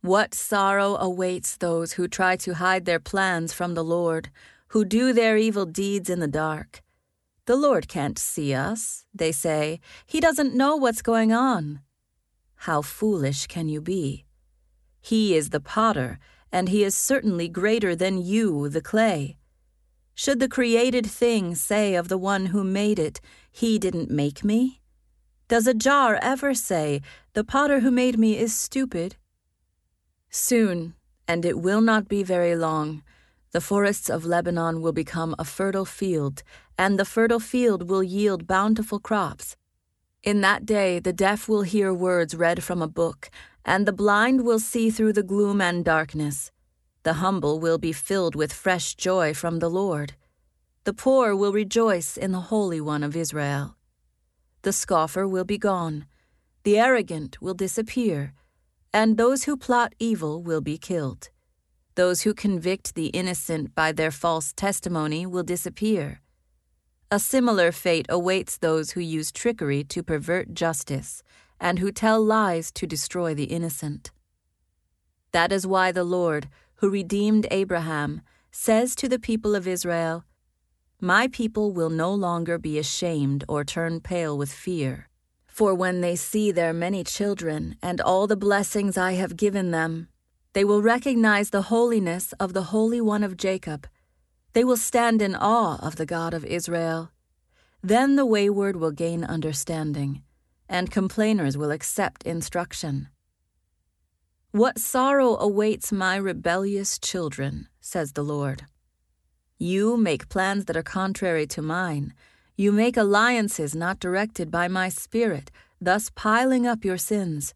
What 0.00 0.32
sorrow 0.32 0.96
awaits 0.96 1.58
those 1.58 1.92
who 1.92 2.08
try 2.08 2.36
to 2.36 2.54
hide 2.54 2.86
their 2.86 3.00
plans 3.00 3.52
from 3.52 3.74
the 3.74 3.84
Lord 3.84 4.30
who 4.68 4.84
do 4.84 5.12
their 5.12 5.36
evil 5.36 5.66
deeds 5.66 6.10
in 6.10 6.20
the 6.20 6.28
dark. 6.28 6.82
The 7.46 7.56
Lord 7.56 7.88
can't 7.88 8.18
see 8.18 8.52
us, 8.52 9.06
they 9.14 9.32
say. 9.32 9.80
He 10.06 10.20
doesn't 10.20 10.54
know 10.54 10.76
what's 10.76 11.02
going 11.02 11.32
on. 11.32 11.80
How 12.62 12.82
foolish 12.82 13.46
can 13.46 13.68
you 13.68 13.80
be? 13.80 14.26
He 15.00 15.34
is 15.34 15.50
the 15.50 15.60
potter, 15.60 16.18
and 16.52 16.68
he 16.68 16.84
is 16.84 16.94
certainly 16.94 17.48
greater 17.48 17.96
than 17.96 18.18
you, 18.18 18.68
the 18.68 18.82
clay. 18.82 19.38
Should 20.14 20.40
the 20.40 20.48
created 20.48 21.06
thing 21.06 21.54
say 21.54 21.94
of 21.94 22.08
the 22.08 22.18
one 22.18 22.46
who 22.46 22.64
made 22.64 22.98
it, 22.98 23.20
He 23.50 23.78
didn't 23.78 24.10
make 24.10 24.44
me? 24.44 24.80
Does 25.46 25.66
a 25.66 25.74
jar 25.74 26.18
ever 26.20 26.54
say, 26.54 27.00
The 27.34 27.44
potter 27.44 27.80
who 27.80 27.90
made 27.90 28.18
me 28.18 28.36
is 28.36 28.52
stupid? 28.52 29.16
Soon, 30.28 30.94
and 31.26 31.44
it 31.44 31.58
will 31.58 31.80
not 31.80 32.08
be 32.08 32.22
very 32.22 32.56
long, 32.56 33.02
the 33.52 33.60
forests 33.60 34.10
of 34.10 34.24
Lebanon 34.24 34.80
will 34.82 34.92
become 34.92 35.34
a 35.38 35.44
fertile 35.44 35.84
field, 35.84 36.42
and 36.76 36.98
the 36.98 37.04
fertile 37.04 37.40
field 37.40 37.88
will 37.88 38.02
yield 38.02 38.46
bountiful 38.46 38.98
crops. 38.98 39.56
In 40.22 40.40
that 40.42 40.66
day, 40.66 40.98
the 40.98 41.12
deaf 41.12 41.48
will 41.48 41.62
hear 41.62 41.94
words 41.94 42.34
read 42.34 42.62
from 42.62 42.82
a 42.82 42.88
book, 42.88 43.30
and 43.64 43.86
the 43.86 43.92
blind 43.92 44.44
will 44.44 44.58
see 44.58 44.90
through 44.90 45.12
the 45.12 45.22
gloom 45.22 45.60
and 45.60 45.84
darkness. 45.84 46.50
The 47.02 47.14
humble 47.14 47.60
will 47.60 47.78
be 47.78 47.92
filled 47.92 48.34
with 48.34 48.52
fresh 48.52 48.94
joy 48.94 49.32
from 49.32 49.60
the 49.60 49.70
Lord. 49.70 50.14
The 50.84 50.92
poor 50.92 51.34
will 51.34 51.52
rejoice 51.52 52.16
in 52.16 52.32
the 52.32 52.48
Holy 52.52 52.80
One 52.80 53.02
of 53.02 53.16
Israel. 53.16 53.76
The 54.62 54.72
scoffer 54.72 55.26
will 55.26 55.44
be 55.44 55.58
gone, 55.58 56.06
the 56.64 56.78
arrogant 56.78 57.40
will 57.40 57.54
disappear, 57.54 58.34
and 58.92 59.16
those 59.16 59.44
who 59.44 59.56
plot 59.56 59.94
evil 59.98 60.42
will 60.42 60.60
be 60.60 60.76
killed. 60.76 61.30
Those 61.98 62.22
who 62.22 62.32
convict 62.32 62.94
the 62.94 63.06
innocent 63.06 63.74
by 63.74 63.90
their 63.90 64.12
false 64.12 64.52
testimony 64.52 65.26
will 65.26 65.42
disappear. 65.42 66.20
A 67.10 67.18
similar 67.18 67.72
fate 67.72 68.06
awaits 68.08 68.56
those 68.56 68.92
who 68.92 69.00
use 69.00 69.32
trickery 69.32 69.82
to 69.82 70.04
pervert 70.04 70.54
justice 70.54 71.24
and 71.58 71.80
who 71.80 71.90
tell 71.90 72.24
lies 72.24 72.70
to 72.74 72.86
destroy 72.86 73.34
the 73.34 73.50
innocent. 73.56 74.12
That 75.32 75.50
is 75.50 75.66
why 75.66 75.90
the 75.90 76.04
Lord, 76.04 76.48
who 76.76 76.88
redeemed 76.88 77.48
Abraham, 77.50 78.20
says 78.52 78.94
to 78.94 79.08
the 79.08 79.18
people 79.18 79.56
of 79.56 79.66
Israel, 79.66 80.22
My 81.00 81.26
people 81.26 81.72
will 81.72 81.90
no 81.90 82.14
longer 82.14 82.58
be 82.58 82.78
ashamed 82.78 83.44
or 83.48 83.64
turn 83.64 83.98
pale 83.98 84.38
with 84.38 84.52
fear. 84.52 85.08
For 85.48 85.74
when 85.74 86.00
they 86.00 86.14
see 86.14 86.52
their 86.52 86.72
many 86.72 87.02
children 87.02 87.74
and 87.82 88.00
all 88.00 88.28
the 88.28 88.36
blessings 88.36 88.96
I 88.96 89.14
have 89.14 89.36
given 89.36 89.72
them, 89.72 90.06
they 90.52 90.64
will 90.64 90.82
recognize 90.82 91.50
the 91.50 91.62
holiness 91.62 92.32
of 92.40 92.52
the 92.52 92.64
Holy 92.64 93.00
One 93.00 93.22
of 93.22 93.36
Jacob. 93.36 93.86
They 94.54 94.64
will 94.64 94.76
stand 94.76 95.20
in 95.20 95.34
awe 95.34 95.78
of 95.84 95.96
the 95.96 96.06
God 96.06 96.34
of 96.34 96.44
Israel. 96.44 97.10
Then 97.82 98.16
the 98.16 98.26
wayward 98.26 98.76
will 98.76 98.90
gain 98.90 99.22
understanding, 99.24 100.22
and 100.68 100.90
complainers 100.90 101.56
will 101.56 101.70
accept 101.70 102.24
instruction. 102.24 103.08
What 104.50 104.78
sorrow 104.78 105.36
awaits 105.36 105.92
my 105.92 106.16
rebellious 106.16 106.98
children, 106.98 107.68
says 107.80 108.12
the 108.12 108.24
Lord. 108.24 108.64
You 109.58 109.96
make 109.96 110.28
plans 110.28 110.64
that 110.64 110.76
are 110.76 110.82
contrary 110.82 111.46
to 111.48 111.62
mine. 111.62 112.14
You 112.56 112.72
make 112.72 112.96
alliances 112.96 113.74
not 113.74 114.00
directed 114.00 114.50
by 114.50 114.66
my 114.66 114.88
Spirit, 114.88 115.50
thus 115.80 116.10
piling 116.14 116.66
up 116.66 116.84
your 116.84 116.96
sins. 116.96 117.54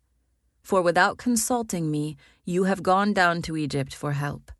For 0.63 0.83
without 0.83 1.17
consulting 1.17 1.91
me, 1.91 2.17
you 2.45 2.65
have 2.65 2.83
gone 2.83 3.13
down 3.13 3.41
to 3.43 3.57
Egypt 3.57 3.95
for 3.95 4.13
help. 4.13 4.51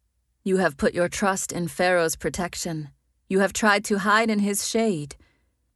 You 0.45 0.59
have 0.59 0.77
put 0.77 0.95
your 0.95 1.09
trust 1.09 1.51
in 1.51 1.67
Pharaoh's 1.67 2.15
protection. 2.17 2.91
You 3.29 3.41
have 3.41 3.53
tried 3.53 3.85
to 3.87 3.99
hide 3.99 4.31
in 4.31 4.39
his 4.39 4.69
shade. 4.69 5.17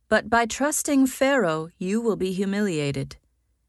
But 0.09 0.31
by 0.31 0.47
trusting 0.47 1.09
Pharaoh, 1.09 1.71
you 1.79 2.01
will 2.01 2.15
be 2.15 2.33
humiliated, 2.33 3.17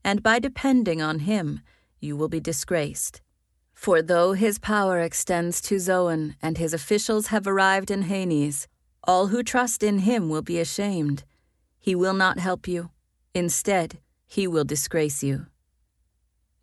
and 0.04 0.22
by 0.22 0.38
depending 0.38 1.02
on 1.02 1.20
him, 1.20 1.62
you 2.00 2.16
will 2.16 2.30
be 2.30 2.40
disgraced. 2.40 3.22
For 3.74 4.04
though 4.04 4.34
his 4.34 4.60
power 4.60 5.00
extends 5.00 5.60
to 5.62 5.80
Zoan 5.80 6.36
and 6.42 6.58
his 6.58 6.74
officials 6.74 7.28
have 7.28 7.48
arrived 7.48 7.90
in 7.90 8.04
Hanes, 8.04 8.68
all 9.04 9.28
who 9.28 9.42
trust 9.42 9.82
in 9.82 10.00
him 10.00 10.30
will 10.30 10.44
be 10.44 10.60
ashamed. 10.60 11.24
He 11.80 11.96
will 11.96 12.14
not 12.14 12.38
help 12.38 12.68
you. 12.68 12.92
Instead, 13.34 14.00
he 14.28 14.48
will 14.48 14.64
disgrace 14.64 15.24
you. 15.24 15.48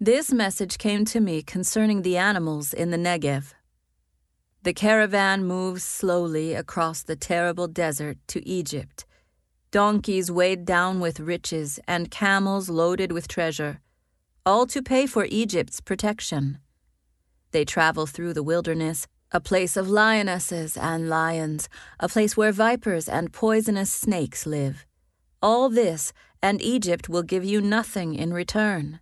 This 0.00 0.32
message 0.32 0.78
came 0.78 1.04
to 1.06 1.20
me 1.20 1.40
concerning 1.40 2.02
the 2.02 2.16
animals 2.16 2.74
in 2.74 2.90
the 2.90 2.96
Negev. 2.96 3.54
The 4.64 4.74
caravan 4.74 5.44
moves 5.44 5.84
slowly 5.84 6.52
across 6.52 7.04
the 7.04 7.14
terrible 7.14 7.68
desert 7.68 8.18
to 8.28 8.46
Egypt, 8.46 9.06
donkeys 9.70 10.32
weighed 10.32 10.64
down 10.64 10.98
with 10.98 11.20
riches 11.20 11.78
and 11.86 12.10
camels 12.10 12.68
loaded 12.68 13.12
with 13.12 13.28
treasure, 13.28 13.80
all 14.44 14.66
to 14.66 14.82
pay 14.82 15.06
for 15.06 15.26
Egypt's 15.26 15.80
protection. 15.80 16.58
They 17.52 17.64
travel 17.64 18.06
through 18.06 18.34
the 18.34 18.42
wilderness, 18.42 19.06
a 19.30 19.40
place 19.40 19.76
of 19.76 19.88
lionesses 19.88 20.76
and 20.76 21.08
lions, 21.08 21.68
a 22.00 22.08
place 22.08 22.36
where 22.36 22.50
vipers 22.52 23.08
and 23.08 23.32
poisonous 23.32 23.92
snakes 23.92 24.44
live. 24.44 24.86
All 25.40 25.68
this, 25.68 26.12
and 26.42 26.60
Egypt 26.60 27.08
will 27.08 27.22
give 27.22 27.44
you 27.44 27.60
nothing 27.60 28.16
in 28.16 28.34
return. 28.34 28.98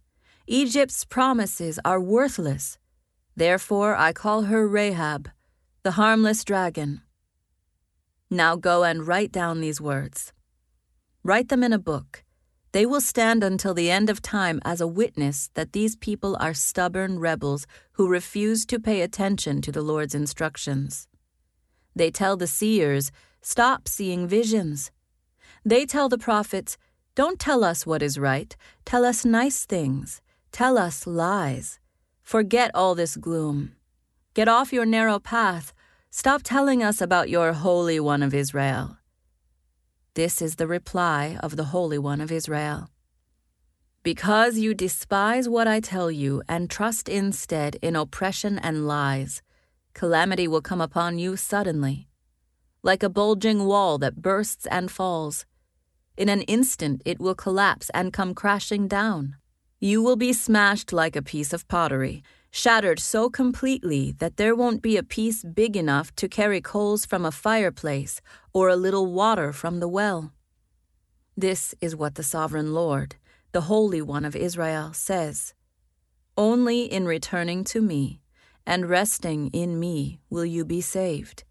Egypt's 0.47 1.05
promises 1.05 1.79
are 1.85 2.01
worthless. 2.01 2.79
Therefore, 3.37 3.95
I 3.97 4.13
call 4.13 4.43
her 4.43 4.67
Rahab, 4.67 5.31
the 5.83 5.93
harmless 5.93 6.45
dragon. 6.45 7.03
Now 8.31 8.57
go 8.57 8.85
and 8.85 9.07
write 9.07 9.33
down 9.33 9.61
these 9.61 9.81
words. 9.81 10.33
Write 11.23 11.49
them 11.49 11.63
in 11.63 11.73
a 11.73 11.79
book 11.79 12.25
they 12.73 12.87
will 12.87 13.03
stand 13.03 13.45
until 13.45 13.75
the 13.75 13.91
end 13.91 14.09
of 14.09 14.23
time 14.23 14.59
as 14.65 14.81
a 14.81 14.87
witness 14.87 15.51
that 15.55 15.73
these 15.73 15.95
people 15.95 16.37
are 16.41 16.55
stubborn 16.55 17.19
rebels 17.19 17.67
who 17.93 18.09
refuse 18.09 18.65
to 18.67 18.81
pay 18.81 19.03
attention 19.03 19.61
to 19.61 19.71
the 19.71 19.83
Lord's 19.83 20.15
instructions. 20.15 21.07
They 21.95 22.11
tell 22.11 22.37
the 22.37 22.47
seers, 22.47 23.13
Stop 23.43 23.89
seeing 23.89 24.27
visions. 24.27 24.91
They 25.65 25.85
tell 25.85 26.09
the 26.09 26.17
prophets, 26.17 26.79
Don't 27.15 27.39
tell 27.39 27.63
us 27.63 27.85
what 27.85 28.03
is 28.03 28.19
right, 28.19 28.57
tell 28.87 29.05
us 29.05 29.25
nice 29.25 29.67
things, 29.67 30.23
tell 30.53 30.79
us 30.79 31.07
lies. 31.07 31.81
Forget 32.23 32.71
all 32.75 32.95
this 32.95 33.17
gloom. 33.17 33.73
Get 34.35 34.49
off 34.49 34.73
your 34.73 34.87
narrow 34.87 35.19
path. 35.19 35.73
Stop 36.11 36.43
telling 36.43 36.83
us 36.83 37.01
about 37.01 37.31
your 37.31 37.55
Holy 37.55 37.99
One 37.99 38.23
of 38.23 38.35
Israel. 38.35 38.99
This 40.15 40.43
is 40.43 40.57
the 40.57 40.67
reply 40.67 41.39
of 41.43 41.57
the 41.57 41.65
Holy 41.65 41.99
One 41.99 42.21
of 42.21 42.31
Israel. 42.31 42.91
Because 44.03 44.59
you 44.59 44.75
despise 44.75 45.49
what 45.49 45.67
I 45.67 45.81
tell 45.81 46.11
you 46.11 46.43
and 46.49 46.69
trust 46.69 47.09
instead 47.09 47.77
in 47.81 47.97
oppression 47.97 48.59
and 48.59 48.87
lies, 48.87 49.43
calamity 49.95 50.47
will 50.47 50.61
come 50.61 50.81
upon 50.81 51.19
you 51.19 51.37
suddenly, 51.37 52.09
like 52.83 53.03
a 53.03 53.09
bulging 53.09 53.65
wall 53.65 53.99
that 53.99 54.21
bursts 54.21 54.67
and 54.67 54.91
falls. 54.91 55.47
In 56.17 56.29
an 56.29 56.43
instant 56.43 57.01
it 57.05 57.21
will 57.21 57.35
collapse 57.35 57.91
and 57.95 58.13
come 58.13 58.35
crashing 58.35 58.87
down. 58.87 59.37
You 59.85 60.01
will 60.01 60.15
be 60.15 60.33
smashed 60.33 60.93
like 60.93 61.17
a 61.17 61.23
piece 61.23 61.53
of 61.53 61.67
pottery 61.67 62.23
shattered 62.53 63.01
so 63.01 63.29
completely 63.29 64.13
that 64.21 64.37
there 64.37 64.55
won't 64.55 64.81
be 64.81 64.97
a 64.97 65.03
piece 65.03 65.43
big 65.43 65.77
enough 65.77 66.15
to 66.15 66.29
carry 66.29 66.61
coals 66.61 67.05
from 67.05 67.25
a 67.25 67.33
fireplace 67.33 68.21
or 68.53 68.69
a 68.69 68.77
little 68.77 69.13
water 69.13 69.53
from 69.53 69.81
the 69.81 69.89
well. 69.89 70.33
This 71.37 71.75
is 71.81 71.97
what 71.97 72.15
the 72.15 72.23
Sovereign 72.23 72.73
Lord, 72.73 73.17
the 73.51 73.63
Holy 73.63 74.01
One 74.01 74.25
of 74.25 74.37
Israel, 74.37 74.93
says 74.93 75.53
Only 76.39 76.85
in 76.85 77.05
returning 77.05 77.65
to 77.65 77.83
me 77.83 78.21
and 78.65 78.89
resting 78.89 79.49
in 79.49 79.81
me 79.81 80.21
will 80.31 80.47
you 80.47 80.65
be 80.65 80.81
saved. 80.81 81.43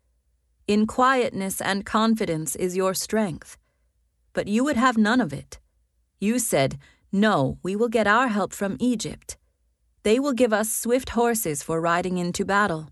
In 0.70 0.88
quietness 0.88 1.60
and 1.60 1.86
confidence 1.86 2.56
is 2.56 2.78
your 2.78 2.94
strength. 2.94 3.58
But 4.32 4.48
you 4.48 4.64
would 4.64 4.78
have 4.78 4.98
none 4.98 5.20
of 5.20 5.34
it. 5.34 5.60
You 6.22 6.40
said, 6.40 6.78
No, 7.12 7.58
we 7.62 7.76
will 7.76 7.90
get 7.90 8.08
our 8.08 8.30
help 8.30 8.54
from 8.54 8.78
Egypt. 8.80 9.38
They 10.04 10.20
will 10.20 10.34
give 10.34 10.54
us 10.54 10.72
swift 10.72 11.10
horses 11.10 11.62
for 11.62 11.82
riding 11.82 12.18
into 12.18 12.46
battle. 12.46 12.90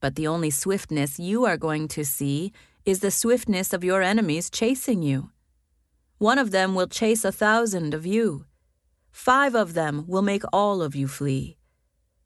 But 0.00 0.16
the 0.16 0.26
only 0.26 0.50
swiftness 0.50 1.18
you 1.18 1.44
are 1.44 1.58
going 1.58 1.88
to 1.88 2.04
see 2.04 2.52
is 2.84 3.00
the 3.00 3.10
swiftness 3.10 3.72
of 3.72 3.84
your 3.84 4.02
enemies 4.02 4.50
chasing 4.50 5.02
you. 5.02 5.30
One 6.18 6.38
of 6.38 6.52
them 6.52 6.74
will 6.74 6.86
chase 6.86 7.24
a 7.24 7.32
thousand 7.32 7.92
of 7.92 8.06
you. 8.06 8.46
Five 9.12 9.54
of 9.54 9.74
them 9.74 10.04
will 10.06 10.22
make 10.22 10.42
all 10.52 10.80
of 10.80 10.96
you 10.96 11.06
flee. 11.06 11.58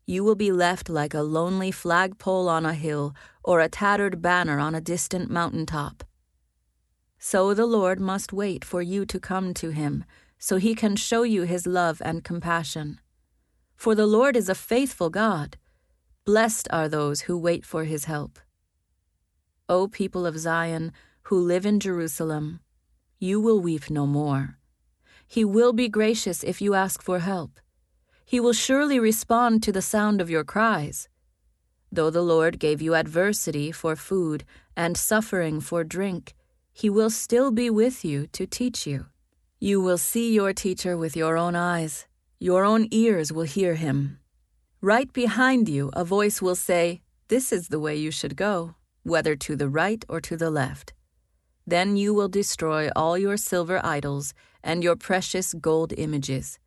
You 0.07 0.25
will 0.25 0.37
be 0.37 0.53
left 0.53 0.89
like 0.89 1.15
a 1.15 1.23
lonely 1.23 1.71
flagpole 1.71 2.49
on 2.49 2.65
a 2.65 2.75
hill 2.75 3.15
or 3.43 3.61
a 3.61 3.69
tattered 3.69 4.23
banner 4.23 4.59
on 4.59 4.75
a 4.75 4.81
distant 4.81 5.31
mountain 5.31 5.67
top. 5.67 6.05
So 7.19 7.53
the 7.55 7.67
Lord 7.67 8.01
must 8.01 8.33
wait 8.33 8.65
for 8.65 8.81
you 8.81 9.05
to 9.07 9.19
come 9.19 9.53
to 9.55 9.71
him, 9.71 10.05
so 10.39 10.57
he 10.57 10.75
can 10.75 10.97
show 10.97 11.23
you 11.23 11.43
his 11.43 11.67
love 11.67 12.01
and 12.05 12.25
compassion 12.25 13.01
for 13.79 13.95
the 13.95 14.09
Lord 14.09 14.37
is 14.37 14.49
a 14.49 14.57
faithful 14.57 15.09
God. 15.09 15.57
Blessed 16.25 16.67
are 16.73 16.89
those 16.89 17.23
who 17.23 17.39
wait 17.39 17.65
for 17.65 17.85
his 17.85 18.07
help. 18.07 18.41
O 19.69 19.87
people 19.87 20.27
of 20.27 20.37
Zion, 20.37 20.93
who 21.29 21.39
live 21.39 21.65
in 21.65 21.79
Jerusalem, 21.79 22.59
you 23.21 23.41
will 23.41 23.61
weep 23.61 23.89
no 23.89 24.05
more. 24.05 24.59
He 25.29 25.45
will 25.45 25.73
be 25.73 25.89
gracious 25.89 26.43
if 26.43 26.61
you 26.61 26.75
ask 26.75 27.01
for 27.01 27.21
help. 27.21 27.61
He 28.25 28.41
will 28.41 28.53
surely 28.53 28.99
respond 28.99 29.63
to 29.63 29.73
the 29.73 29.81
sound 29.81 30.21
of 30.21 30.29
your 30.29 30.45
cries. 30.45 31.09
Though 31.93 32.11
the 32.11 32.23
Lord 32.23 32.59
gave 32.59 32.83
you 32.83 32.97
adversity 32.97 33.71
for 33.71 33.95
food 33.95 34.45
and 34.77 34.97
suffering 34.97 35.61
for 35.61 35.85
drink, 35.85 36.35
he 36.73 36.91
will 36.91 37.11
still 37.11 37.53
be 37.53 37.71
with 37.71 38.05
you 38.05 38.27
to 38.33 38.45
teach 38.45 38.89
you. 38.89 39.07
You 39.61 39.81
will 39.81 39.99
see 39.99 40.33
your 40.33 40.53
teacher 40.53 40.97
with 40.97 41.17
your 41.17 41.37
own 41.37 41.57
eyes 41.57 42.09
your 42.41 42.65
own 42.65 42.87
ears 42.93 43.33
will 43.33 43.43
hear 43.43 43.75
him. 43.75 44.21
Right 44.81 45.13
behind 45.13 45.69
you, 45.69 45.91
a 45.95 46.05
voice 46.05 46.41
will 46.41 46.55
say, 46.55 47.01
This 47.27 47.53
is 47.53 47.67
the 47.67 47.81
way 47.81 47.97
you 47.97 48.13
should 48.13 48.37
go, 48.37 48.77
whether 49.03 49.35
to 49.35 49.57
the 49.57 49.69
right 49.69 50.05
or 50.09 50.21
to 50.21 50.37
the 50.37 50.51
left. 50.51 50.93
Then 51.67 51.97
you 51.97 52.15
will 52.15 52.29
destroy 52.29 52.91
all 52.95 53.19
your 53.19 53.37
silver 53.37 53.85
idols 53.85 54.35
and 54.63 54.85
your 54.85 54.95
precious 54.95 55.53
gold 55.53 55.93
images. 55.99 56.61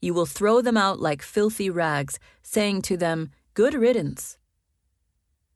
You 0.00 0.14
will 0.14 0.26
throw 0.26 0.62
them 0.62 0.78
out 0.78 0.98
like 0.98 1.20
filthy 1.20 1.68
rags, 1.68 2.18
saying 2.42 2.82
to 2.82 2.96
them, 2.96 3.30
Good 3.52 3.74
riddance. 3.74 4.38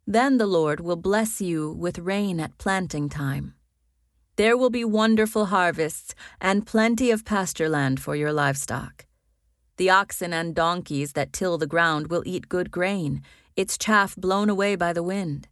Then 0.07 0.37
the 0.37 0.47
Lord 0.47 0.81
will 0.81 0.97
bless 0.97 1.41
you 1.41 1.73
with 1.73 1.99
rain 1.99 2.39
at 2.41 2.59
planting 2.59 3.09
time. 3.09 3.55
There 4.37 4.57
will 4.57 4.69
be 4.69 4.85
wonderful 4.85 5.47
harvests 5.47 6.15
and 6.43 6.67
plenty 6.67 7.11
of 7.11 7.25
pasture 7.25 7.71
land 7.71 8.01
for 8.01 8.15
your 8.15 8.35
livestock. 8.35 9.07
The 9.79 9.89
oxen 9.89 10.35
and 10.35 10.55
donkeys 10.55 11.13
that 11.13 11.33
till 11.33 11.57
the 11.57 11.67
ground 11.67 12.09
will 12.09 12.23
eat 12.27 12.49
good 12.49 12.71
grain, 12.71 13.23
its 13.57 13.79
chaff 13.79 14.15
blown 14.15 14.51
away 14.51 14.77
by 14.77 14.93
the 14.93 15.03
wind. 15.03 15.49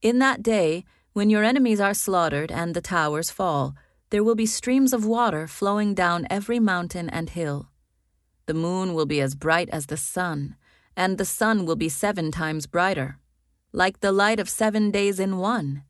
In 0.00 0.20
that 0.20 0.42
day, 0.44 0.84
when 1.12 1.28
your 1.28 1.42
enemies 1.42 1.80
are 1.80 1.94
slaughtered 1.94 2.52
and 2.52 2.74
the 2.74 2.80
towers 2.80 3.30
fall, 3.30 3.74
there 4.10 4.22
will 4.22 4.36
be 4.36 4.46
streams 4.46 4.92
of 4.92 5.04
water 5.04 5.48
flowing 5.48 5.92
down 5.92 6.26
every 6.30 6.60
mountain 6.60 7.10
and 7.10 7.30
hill. 7.30 7.68
The 8.46 8.54
moon 8.54 8.94
will 8.94 9.06
be 9.06 9.20
as 9.20 9.34
bright 9.34 9.68
as 9.70 9.86
the 9.86 9.96
sun, 9.96 10.54
and 10.96 11.18
the 11.18 11.24
sun 11.24 11.66
will 11.66 11.76
be 11.76 11.88
seven 11.88 12.30
times 12.30 12.68
brighter, 12.68 13.18
like 13.72 14.00
the 14.00 14.12
light 14.12 14.38
of 14.38 14.48
seven 14.48 14.92
days 14.92 15.18
in 15.18 15.38
one. 15.38 15.82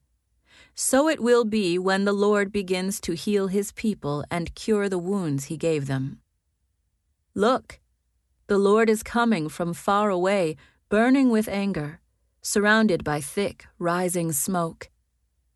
So 0.75 1.09
it 1.09 1.21
will 1.21 1.45
be 1.45 1.79
when 1.79 2.05
the 2.05 2.13
Lord 2.13 2.51
begins 2.51 3.01
to 3.03 3.15
heal 3.15 3.47
his 3.47 3.71
people 3.73 4.25
and 4.31 4.55
cure 4.55 4.89
the 4.89 4.99
wounds 4.99 5.45
he 5.45 5.57
gave 5.57 5.87
them. 5.87 6.21
Look, 7.35 7.81
the 8.47 8.59
Lord 8.59 8.91
is 8.91 9.03
coming 9.03 9.49
from 9.49 9.73
far 9.73 10.11
away, 10.11 10.57
burning 10.89 11.31
with 11.31 11.49
anger, 11.49 12.01
surrounded 12.43 13.05
by 13.05 13.21
thick, 13.21 13.67
rising 13.79 14.33
smoke. 14.33 14.91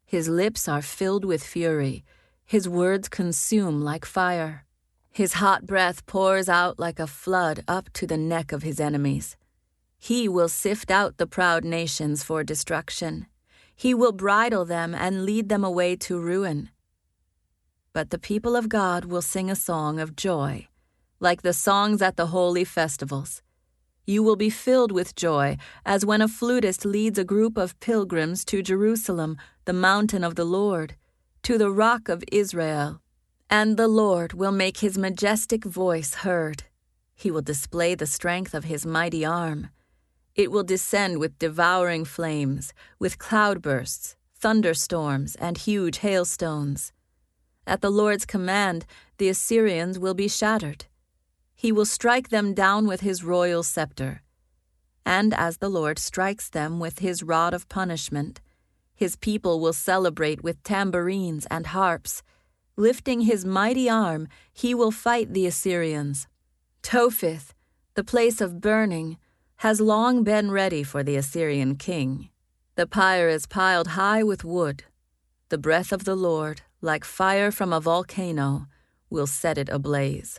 His 0.07 0.29
lips 0.29 0.69
are 0.69 0.83
filled 0.83 1.25
with 1.25 1.43
fury, 1.43 2.05
his 2.45 2.69
words 2.69 3.09
consume 3.09 3.83
like 3.83 4.07
fire. 4.07 4.65
His 5.11 5.35
hot 5.35 5.67
breath 5.67 6.07
pours 6.07 6.49
out 6.49 6.79
like 6.79 6.99
a 6.99 7.07
flood 7.07 7.63
up 7.69 7.93
to 7.95 8.07
the 8.07 8.17
neck 8.17 8.53
of 8.53 8.63
his 8.63 8.81
enemies. 8.81 9.37
He 9.99 10.29
will 10.29 10.49
sift 10.49 10.91
out 10.91 11.19
the 11.19 11.27
proud 11.27 11.65
nations 11.65 12.23
for 12.23 12.45
destruction. 12.45 13.27
He 13.78 13.94
will 13.94 14.12
bridle 14.12 14.66
them 14.66 14.94
and 14.94 15.25
lead 15.25 15.49
them 15.49 15.64
away 15.64 15.97
to 15.97 16.20
ruin. 16.20 16.68
But 17.94 18.11
the 18.11 18.18
people 18.30 18.54
of 18.56 18.68
God 18.68 19.06
will 19.06 19.23
sing 19.23 19.50
a 19.50 19.56
song 19.56 19.99
of 19.99 20.14
joy 20.14 20.68
like 21.20 21.42
the 21.42 21.52
songs 21.52 22.00
at 22.00 22.16
the 22.16 22.26
holy 22.26 22.64
festivals. 22.64 23.42
You 24.06 24.23
will 24.23 24.37
be 24.37 24.50
filled 24.50 24.92
with 24.92 25.16
joy, 25.16 25.58
as 25.85 26.06
when 26.06 26.23
a 26.23 26.28
flutist 26.28 26.85
leads 26.85 27.18
a 27.18 27.25
group 27.25 27.58
of 27.58 27.78
pilgrims 27.80 28.44
to 28.47 28.62
Jerusalem, 28.62 29.37
the 29.64 29.73
mountain 29.73 30.25
of 30.25 30.37
the 30.37 30.44
Lord, 30.44 30.94
to 31.42 31.58
the 31.58 31.70
rock 31.70 32.08
of 32.08 32.25
Israel. 32.32 33.00
And 33.50 33.76
the 33.76 33.88
Lord 33.88 34.32
will 34.32 34.52
make 34.52 34.78
his 34.78 34.97
majestic 34.97 35.64
voice 35.64 36.14
heard. 36.14 36.64
He 37.14 37.30
will 37.30 37.42
display 37.42 37.94
the 37.94 38.06
strength 38.06 38.54
of 38.54 38.64
his 38.64 38.87
mighty 38.87 39.25
arm. 39.25 39.68
It 40.38 40.52
will 40.52 40.62
descend 40.62 41.18
with 41.18 41.40
devouring 41.40 42.04
flames, 42.04 42.73
with 43.00 43.18
cloudbursts, 43.18 44.14
thunderstorms, 44.37 45.35
and 45.35 45.59
huge 45.59 45.99
hailstones. 45.99 46.92
At 47.66 47.80
the 47.80 47.90
Lord's 47.90 48.25
command, 48.25 48.87
the 49.16 49.28
Assyrians 49.28 49.99
will 49.99 50.14
be 50.14 50.28
shattered. 50.28 50.87
He 51.57 51.73
will 51.73 51.85
strike 51.85 52.28
them 52.28 52.54
down 52.54 52.87
with 52.87 53.00
his 53.00 53.25
royal 53.25 53.64
scepter. 53.64 54.23
And 55.04 55.35
as 55.35 55.57
the 55.57 55.68
Lord 55.68 55.99
strikes 55.99 56.49
them 56.49 56.78
with 56.78 57.00
his 57.00 57.25
rod 57.25 57.52
of 57.52 57.68
punishment, 57.68 58.40
his 58.95 59.16
people 59.16 59.59
will 59.59 59.73
celebrate 59.73 60.45
with 60.45 60.62
tambourines 60.62 61.47
and 61.50 61.66
harps. 61.66 62.23
Lifting 62.76 63.23
his 63.23 63.45
mighty 63.45 63.90
arm, 63.90 64.28
he 64.52 64.73
will 64.73 64.92
fight 64.92 65.35
the 65.35 65.47
Assyrians. 65.47 66.28
Topheth, 66.80 67.54
the 67.95 68.04
place 68.04 68.40
of 68.40 68.61
burning, 68.61 69.18
has 69.59 69.81
long 69.81 70.23
been 70.23 70.53
ready 70.53 70.85
for 70.85 71.03
the 71.03 71.17
Assyrian 71.17 71.75
king. 71.75 72.29
The 72.77 72.87
pyre 72.87 73.29
is 73.29 73.47
piled 73.47 73.88
high 73.88 74.23
with 74.23 74.45
wood. 74.45 74.85
The 75.49 75.59
breath 75.59 75.91
of 75.91 76.05
the 76.05 76.15
Lord, 76.15 76.61
like 76.81 77.05
fire 77.05 77.50
from 77.50 77.73
a 77.73 77.81
volcano, 77.81 78.69
will 79.11 79.27
set 79.27 79.59
it 79.59 79.69
ablaze. 79.69 80.38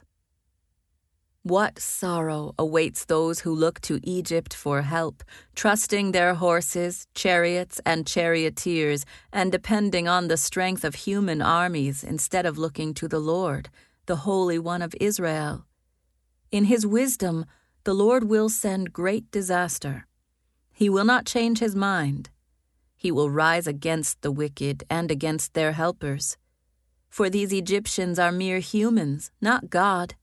What 1.43 1.79
sorrow 1.79 2.53
awaits 2.57 3.03
those 3.03 3.41
who 3.41 3.53
look 3.53 3.81
to 3.81 3.99
Egypt 4.03 4.53
for 4.53 4.83
help, 4.83 5.21
trusting 5.53 6.13
their 6.13 6.35
horses, 6.35 7.05
chariots, 7.13 7.81
and 7.85 8.07
charioteers, 8.07 9.05
and 9.33 9.51
depending 9.51 10.07
on 10.07 10.29
the 10.29 10.37
strength 10.37 10.85
of 10.85 10.95
human 10.95 11.41
armies 11.41 12.05
instead 12.05 12.45
of 12.45 12.57
looking 12.57 12.93
to 12.93 13.09
the 13.09 13.19
Lord, 13.19 13.69
the 14.05 14.17
Holy 14.27 14.59
One 14.59 14.81
of 14.81 14.95
Israel. 15.01 15.65
In 16.51 16.65
his 16.65 16.85
wisdom, 16.87 17.45
the 17.83 17.93
Lord 17.93 18.25
will 18.25 18.49
send 18.49 18.93
great 18.93 19.31
disaster. 19.31 20.05
He 20.73 20.89
will 20.89 21.05
not 21.05 21.25
change 21.25 21.59
his 21.59 21.75
mind. 21.75 22.29
He 22.95 23.11
will 23.11 23.29
rise 23.29 23.67
against 23.67 24.21
the 24.21 24.31
wicked 24.31 24.83
and 24.89 25.09
against 25.09 25.53
their 25.53 25.71
helpers. 25.71 26.37
For 27.09 27.29
these 27.29 27.53
Egyptians 27.53 28.19
are 28.19 28.31
mere 28.31 28.59
humans, 28.59 29.31
not 29.41 29.69
God. 29.69 30.15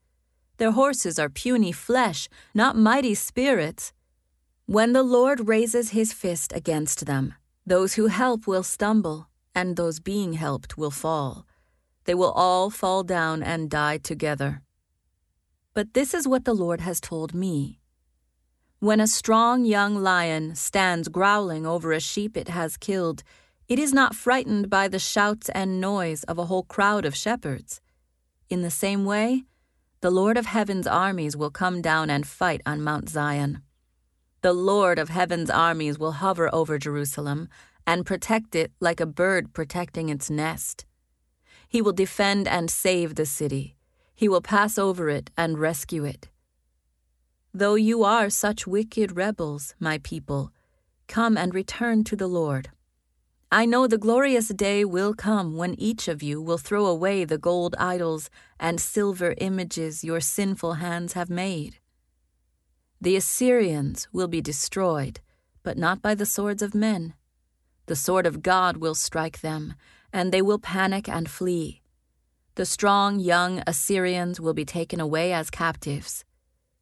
Their 0.59 0.73
horses 0.73 1.19
are 1.19 1.29
puny 1.29 1.73
flesh, 1.73 2.29
not 2.55 2.77
mighty 2.77 3.15
spirits. 3.15 3.93
When 4.67 4.93
the 4.93 5.03
Lord 5.03 5.49
raises 5.49 5.91
his 5.91 6.13
fist 6.13 6.53
against 6.55 7.07
them, 7.07 7.35
those 7.65 7.95
who 7.95 8.07
help 8.07 8.47
will 8.47 8.63
stumble, 8.63 9.29
and 9.55 9.77
those 9.77 10.01
being 10.01 10.35
helped 10.35 10.79
will 10.79 10.91
fall. 10.91 11.47
They 12.05 12.15
will 12.15 12.33
all 12.33 12.71
fall 12.71 13.03
down 13.03 13.43
and 13.43 13.69
die 13.69 13.99
together. 13.99 14.63
But 15.77 15.93
this 15.93 16.15
is 16.15 16.27
what 16.27 16.47
the 16.47 16.55
Lord 16.55 16.81
has 16.81 17.03
told 17.03 17.35
me. 17.35 17.81
When 18.79 18.99
a 18.99 19.07
strong 19.07 19.67
young 19.67 19.97
lion 19.97 20.55
stands 20.55 21.09
growling 21.09 21.67
over 21.67 21.93
a 21.93 22.01
sheep 22.01 22.35
it 22.35 22.49
has 22.49 22.79
killed, 22.79 23.23
it 23.69 23.79
is 23.79 23.93
not 23.93 24.15
frightened 24.15 24.71
by 24.71 24.89
the 24.89 24.99
shouts 24.99 25.51
and 25.51 25.79
noise 25.79 26.23
of 26.23 26.39
a 26.39 26.47
whole 26.47 26.63
crowd 26.63 27.05
of 27.05 27.15
shepherds. 27.15 27.83
In 28.49 28.63
the 28.63 28.71
same 28.71 29.05
way, 29.05 29.45
the 30.01 30.11
Lord 30.11 30.39
of 30.39 30.47
heaven's 30.47 30.87
armies 30.87 31.37
will 31.37 31.51
come 31.51 31.83
down 31.83 32.09
and 32.09 32.27
fight 32.27 32.63
on 32.65 32.81
Mount 32.81 33.11
Zion. 33.11 33.61
The 34.41 34.55
Lord 34.55 34.99
of 34.99 35.11
heaven's 35.11 35.51
armies 35.51 35.99
will 35.99 36.13
hover 36.13 36.49
over 36.55 36.79
Jerusalem 36.79 37.51
and 37.87 38.07
protect 38.07 38.55
it 38.55 38.73
like 38.81 39.01
a 39.01 39.05
bird 39.05 39.53
protecting 39.53 40.09
its 40.09 40.31
nest. 40.31 40.87
He 41.69 41.83
will 41.83 41.93
defend 41.93 42.49
and 42.49 42.71
save 42.71 43.17
the 43.17 43.27
city. 43.27 43.76
He 44.17 44.29
will 44.29 44.41
pass 44.41 44.79
over 44.79 45.09
it 45.11 45.31
and 45.37 45.59
rescue 45.59 46.05
it. 46.05 46.29
Though 47.53 47.75
you 47.75 48.03
are 48.03 48.31
such 48.31 48.67
wicked 48.67 49.17
rebels, 49.17 49.75
my 49.79 49.99
people, 49.99 50.53
come 51.07 51.37
and 51.37 51.55
return 51.55 52.03
to 52.05 52.17
the 52.17 52.27
Lord. 52.27 52.71
I 53.53 53.65
know 53.65 53.87
the 53.87 53.99
glorious 53.99 54.49
day 54.49 54.85
will 54.85 55.15
come 55.15 55.57
when 55.57 55.79
each 55.79 56.09
of 56.09 56.23
you 56.23 56.43
will 56.43 56.59
throw 56.59 56.87
away 56.87 57.25
the 57.25 57.39
gold 57.39 57.77
idols 57.79 58.29
and 58.59 58.81
silver 58.81 59.35
images 59.39 60.03
your 60.03 60.21
sinful 60.21 60.75
hands 60.75 61.13
have 61.13 61.31
made. 61.31 61.77
The 63.01 63.17
Assyrians 63.17 64.09
will 64.13 64.29
be 64.29 64.41
destroyed, 64.41 65.21
but 65.63 65.79
not 65.79 66.03
by 66.03 66.15
the 66.15 66.27
swords 66.27 66.63
of 66.63 66.75
men. 66.75 67.15
The 67.87 67.97
sword 67.97 68.27
of 68.27 68.43
God 68.43 68.79
will 68.79 68.95
strike 68.95 69.43
them, 69.43 69.75
and 70.13 70.33
they 70.33 70.43
will 70.43 70.59
panic 70.59 71.09
and 71.09 71.31
flee. 71.31 71.83
The 72.57 72.67
strong 72.67 73.21
young 73.21 73.63
Assyrians 73.67 74.41
will 74.41 74.55
be 74.55 74.65
taken 74.65 74.99
away 74.99 75.33
as 75.33 75.51
captives. 75.51 76.25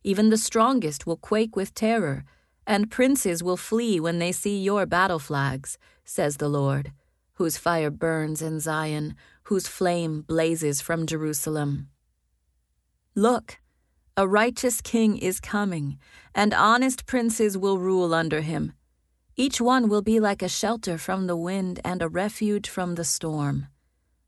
Even 0.05 0.31
the 0.31 0.39
strongest 0.39 1.05
will 1.05 1.17
quake 1.17 1.57
with 1.57 1.75
terror, 1.75 2.25
and 2.65 2.93
princes 2.93 3.43
will 3.43 3.57
flee 3.57 3.99
when 3.99 4.21
they 4.21 4.31
see 4.31 4.57
your 4.57 4.87
battle 4.87 5.19
flags 5.19 5.77
says 6.05 6.37
the 6.37 6.49
Lord, 6.49 6.93
whose 7.35 7.57
fire 7.57 7.91
burns 7.91 8.41
in 8.41 8.61
Zion, 8.61 9.17
whose 9.45 9.67
flame 9.67 10.23
blazes 10.23 10.81
from 10.81 11.07
Jerusalem. 11.07 11.89
Look, 13.17 13.59
a 14.17 14.29
righteous 14.29 14.81
king 14.81 15.19
is 15.19 15.41
coming, 15.41 15.99
and 16.37 16.55
honest 16.55 17.05
princes 17.05 17.59
will 17.59 17.79
rule 17.79 18.15
under 18.15 18.43
him. 18.43 18.75
Each 19.37 19.61
one 19.61 19.89
will 19.89 20.03
be 20.03 20.21
like 20.21 20.43
a 20.43 20.49
shelter 20.49 20.99
from 20.99 21.27
the 21.27 21.37
wind 21.37 21.81
and 21.85 22.01
a 22.01 22.09
refuge 22.09 22.69
from 22.69 22.95
the 22.95 23.05
storm, 23.05 23.67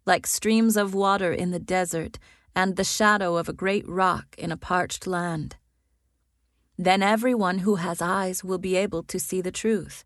like 0.06 0.26
streams 0.26 0.76
of 0.76 0.94
water 0.94 1.32
in 1.32 1.50
the 1.50 1.58
desert 1.58 2.18
and 2.54 2.76
the 2.76 2.84
shadow 2.84 3.36
of 3.36 3.48
a 3.48 3.52
great 3.52 3.86
rock 3.86 4.34
in 4.38 4.50
a 4.50 4.56
parched 4.56 5.06
land. 5.06 5.56
Then 6.78 7.02
everyone 7.02 7.58
who 7.58 7.76
has 7.76 8.00
eyes 8.00 8.42
will 8.42 8.58
be 8.58 8.76
able 8.76 9.02
to 9.02 9.18
see 9.18 9.42
the 9.42 9.52
truth 9.52 10.04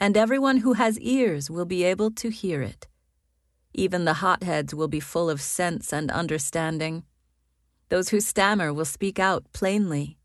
and 0.00 0.16
everyone 0.16 0.58
who 0.58 0.72
has 0.72 0.98
ears 1.00 1.50
will 1.50 1.66
be 1.66 1.84
able 1.84 2.10
to 2.10 2.30
hear 2.30 2.62
it. 2.62 2.88
Even 3.74 4.06
the 4.06 4.14
hotheads 4.14 4.74
will 4.74 4.88
be 4.88 4.98
full 4.98 5.28
of 5.28 5.42
sense 5.42 5.92
and 5.92 6.10
understanding. 6.10 7.04
Those 7.90 8.08
who 8.08 8.20
stammer 8.20 8.72
will 8.72 8.86
speak 8.86 9.18
out 9.18 9.44
plainly. 9.52 10.16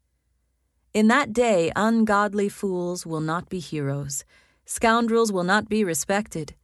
In 0.93 1.09
that 1.09 1.33
day, 1.33 1.73
ungodly 1.75 2.47
fools 2.47 3.05
will 3.05 3.19
not 3.19 3.49
be 3.49 3.59
heroes, 3.59 4.23
scoundrels 4.65 5.31
will 5.31 5.43
not 5.43 5.67
be 5.67 5.83
respected. 5.83 6.55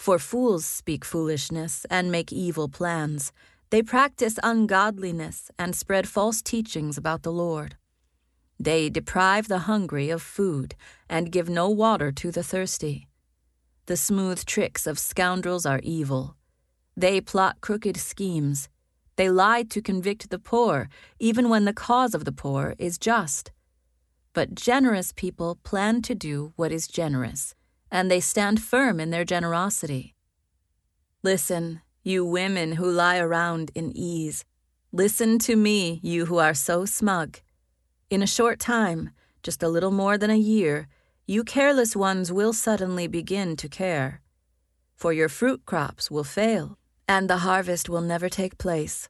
For 0.00 0.18
fools 0.18 0.64
speak 0.64 1.04
foolishness 1.04 1.84
and 1.90 2.10
make 2.10 2.32
evil 2.32 2.70
plans. 2.70 3.32
They 3.68 3.82
practice 3.82 4.38
ungodliness 4.42 5.50
and 5.58 5.76
spread 5.76 6.08
false 6.08 6.40
teachings 6.40 6.96
about 6.96 7.22
the 7.22 7.30
Lord. 7.30 7.76
They 8.58 8.88
deprive 8.88 9.48
the 9.48 9.66
hungry 9.68 10.08
of 10.08 10.22
food 10.22 10.74
and 11.10 11.30
give 11.30 11.50
no 11.50 11.68
water 11.68 12.12
to 12.12 12.32
the 12.32 12.42
thirsty. 12.42 13.08
The 13.84 13.96
smooth 13.98 14.42
tricks 14.46 14.86
of 14.86 14.98
scoundrels 14.98 15.66
are 15.66 15.80
evil. 15.82 16.34
They 16.96 17.20
plot 17.20 17.60
crooked 17.60 17.98
schemes. 17.98 18.70
They 19.16 19.28
lie 19.28 19.64
to 19.64 19.82
convict 19.82 20.30
the 20.30 20.38
poor, 20.38 20.88
even 21.18 21.50
when 21.50 21.66
the 21.66 21.74
cause 21.74 22.14
of 22.14 22.24
the 22.24 22.32
poor 22.32 22.74
is 22.78 22.96
just. 22.96 23.52
But 24.32 24.54
generous 24.54 25.12
people 25.12 25.58
plan 25.62 26.00
to 26.02 26.14
do 26.14 26.54
what 26.56 26.72
is 26.72 26.88
generous, 26.88 27.54
and 27.90 28.10
they 28.10 28.20
stand 28.20 28.62
firm 28.62 29.00
in 29.00 29.10
their 29.10 29.24
generosity. 29.24 30.14
Listen, 31.22 31.82
you 32.02 32.24
women 32.24 32.72
who 32.72 32.90
lie 32.90 33.18
around 33.18 33.70
in 33.74 33.92
ease. 33.94 34.44
Listen 34.92 35.38
to 35.38 35.56
me, 35.56 36.00
you 36.02 36.26
who 36.26 36.38
are 36.38 36.54
so 36.54 36.84
smug. 36.84 37.38
In 38.08 38.22
a 38.22 38.26
short 38.26 38.58
time, 38.58 39.10
just 39.42 39.62
a 39.62 39.68
little 39.68 39.90
more 39.90 40.16
than 40.18 40.30
a 40.30 40.36
year, 40.36 40.88
you 41.26 41.44
careless 41.44 41.94
ones 41.94 42.32
will 42.32 42.52
suddenly 42.52 43.06
begin 43.06 43.56
to 43.56 43.68
care. 43.68 44.20
For 44.96 45.12
your 45.12 45.28
fruit 45.28 45.64
crops 45.64 46.10
will 46.10 46.24
fail, 46.24 46.76
and 47.06 47.28
the 47.28 47.38
harvest 47.38 47.88
will 47.88 48.00
never 48.00 48.28
take 48.28 48.58
place. 48.58 49.08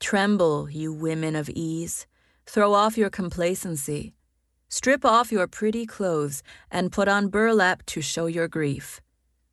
Tremble, 0.00 0.70
you 0.70 0.92
women 0.92 1.36
of 1.36 1.50
ease. 1.50 2.06
Throw 2.46 2.74
off 2.74 2.96
your 2.96 3.10
complacency. 3.10 4.14
Strip 4.76 5.04
off 5.04 5.30
your 5.30 5.46
pretty 5.46 5.86
clothes 5.86 6.42
and 6.70 6.90
put 6.90 7.06
on 7.06 7.28
burlap 7.28 7.86
to 7.86 8.00
show 8.00 8.26
your 8.26 8.48
grief. 8.48 9.00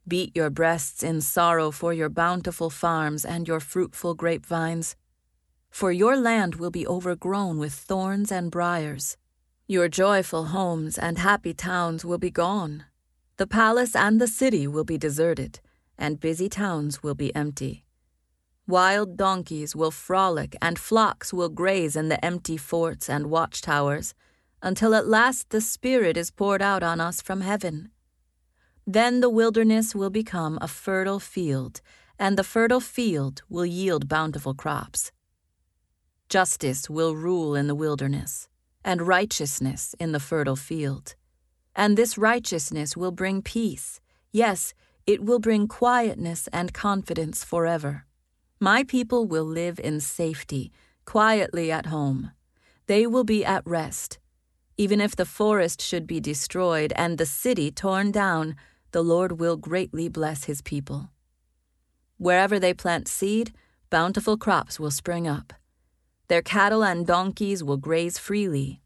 Beat 0.07 0.35
your 0.35 0.49
breasts 0.49 1.03
in 1.03 1.21
sorrow 1.21 1.69
for 1.69 1.93
your 1.93 2.09
bountiful 2.09 2.69
farms 2.69 3.23
and 3.23 3.47
your 3.47 3.59
fruitful 3.59 4.15
grapevines 4.15 4.95
for 5.71 5.91
your 5.91 6.17
land 6.17 6.55
will 6.55 6.69
be 6.69 6.85
overgrown 6.85 7.57
with 7.57 7.73
thorns 7.73 8.31
and 8.31 8.51
briers. 8.51 9.17
Your 9.67 9.87
joyful 9.87 10.45
homes 10.47 10.97
and 10.97 11.17
happy 11.17 11.53
towns 11.53 12.03
will 12.03 12.17
be 12.17 12.29
gone. 12.29 12.85
The 13.37 13.47
palace 13.47 13.95
and 13.95 14.19
the 14.19 14.27
city 14.27 14.67
will 14.67 14.83
be 14.83 14.97
deserted, 14.97 15.61
and 15.97 16.19
busy 16.19 16.49
towns 16.49 17.01
will 17.01 17.15
be 17.15 17.33
empty. 17.33 17.85
Wild 18.67 19.17
donkeys 19.17 19.75
will 19.75 19.91
frolic, 19.91 20.55
and 20.61 20.77
flocks 20.77 21.33
will 21.33 21.49
graze 21.49 21.95
in 21.95 22.09
the 22.09 22.23
empty 22.23 22.57
forts 22.57 23.09
and 23.09 23.27
watchtowers. 23.27 24.13
Until 24.61 24.93
at 24.93 25.07
last 25.07 25.49
the 25.49 25.61
Spirit 25.61 26.17
is 26.17 26.31
poured 26.31 26.61
out 26.61 26.83
on 26.83 26.99
us 26.99 27.21
from 27.21 27.41
heaven. 27.41 27.89
Then 28.85 29.21
the 29.21 29.29
wilderness 29.29 29.95
will 29.95 30.09
become 30.09 30.57
a 30.61 30.67
fertile 30.67 31.19
field, 31.19 31.81
and 32.17 32.37
the 32.37 32.43
fertile 32.43 32.79
field 32.79 33.41
will 33.49 33.65
yield 33.65 34.07
bountiful 34.07 34.53
crops. 34.53 35.11
Justice 36.29 36.89
will 36.89 37.15
rule 37.15 37.55
in 37.55 37.67
the 37.67 37.75
wilderness, 37.75 38.47
and 38.85 39.07
righteousness 39.07 39.95
in 39.99 40.11
the 40.11 40.19
fertile 40.19 40.55
field. 40.55 41.15
And 41.75 41.97
this 41.97 42.17
righteousness 42.17 42.95
will 42.95 43.11
bring 43.11 43.41
peace. 43.41 43.99
Yes, 44.31 44.73
it 45.05 45.23
will 45.23 45.39
bring 45.39 45.67
quietness 45.67 46.47
and 46.53 46.73
confidence 46.73 47.43
forever. 47.43 48.05
My 48.59 48.83
people 48.83 49.25
will 49.25 49.43
live 49.43 49.79
in 49.79 49.99
safety, 49.99 50.71
quietly 51.05 51.71
at 51.71 51.87
home. 51.87 52.31
They 52.87 53.07
will 53.07 53.23
be 53.23 53.43
at 53.43 53.65
rest. 53.65 54.19
Even 54.81 54.99
if 54.99 55.15
the 55.15 55.27
forest 55.27 55.79
should 55.79 56.07
be 56.07 56.19
destroyed 56.19 56.91
and 56.95 57.19
the 57.19 57.25
city 57.27 57.69
torn 57.69 58.11
down, 58.11 58.55
the 58.93 59.03
Lord 59.03 59.39
will 59.39 59.55
greatly 59.55 60.09
bless 60.09 60.45
his 60.45 60.63
people. 60.63 61.11
Wherever 62.17 62.57
they 62.57 62.73
plant 62.73 63.07
seed, 63.07 63.53
bountiful 63.91 64.37
crops 64.37 64.79
will 64.79 64.89
spring 64.89 65.27
up. 65.27 65.53
Their 66.29 66.41
cattle 66.41 66.83
and 66.83 67.05
donkeys 67.05 67.63
will 67.63 67.77
graze 67.77 68.17
freely. 68.17 68.81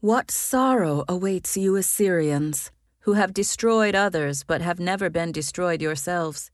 What 0.00 0.30
sorrow 0.30 1.02
awaits 1.08 1.56
you, 1.56 1.76
Assyrians, 1.76 2.70
who 3.04 3.14
have 3.14 3.32
destroyed 3.32 3.94
others 3.94 4.44
but 4.44 4.60
have 4.60 4.78
never 4.78 5.08
been 5.08 5.32
destroyed 5.32 5.80
yourselves. 5.80 6.50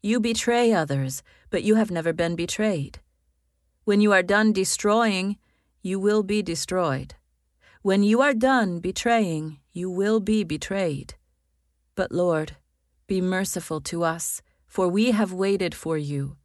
You 0.00 0.18
betray 0.18 0.72
others, 0.72 1.22
but 1.50 1.62
you 1.62 1.74
have 1.74 1.90
never 1.90 2.14
been 2.14 2.36
betrayed. 2.36 3.00
When 3.84 4.00
you 4.00 4.14
are 4.14 4.22
done 4.22 4.54
destroying, 4.54 5.36
you 5.82 6.00
will 6.00 6.22
be 6.22 6.40
destroyed. 6.40 7.16
When 7.82 8.02
you 8.02 8.20
are 8.20 8.34
done 8.34 8.80
betraying, 8.80 9.58
you 9.72 9.88
will 9.88 10.20
be 10.20 10.44
betrayed. 10.44 11.14
But 11.94 12.12
Lord, 12.12 12.56
be 13.06 13.22
merciful 13.22 13.80
to 13.82 14.04
us, 14.04 14.42
for 14.66 14.86
we 14.86 15.12
have 15.12 15.32
waited 15.32 15.74
for 15.74 15.96
you. 15.96 16.36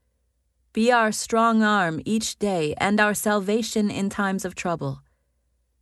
Be 0.71 0.93
our 0.93 1.11
strong 1.11 1.61
arm 1.61 1.99
each 2.05 2.39
day 2.39 2.73
and 2.77 3.01
our 3.01 3.13
salvation 3.13 3.91
in 3.91 4.09
times 4.09 4.45
of 4.45 4.55
trouble. 4.55 5.01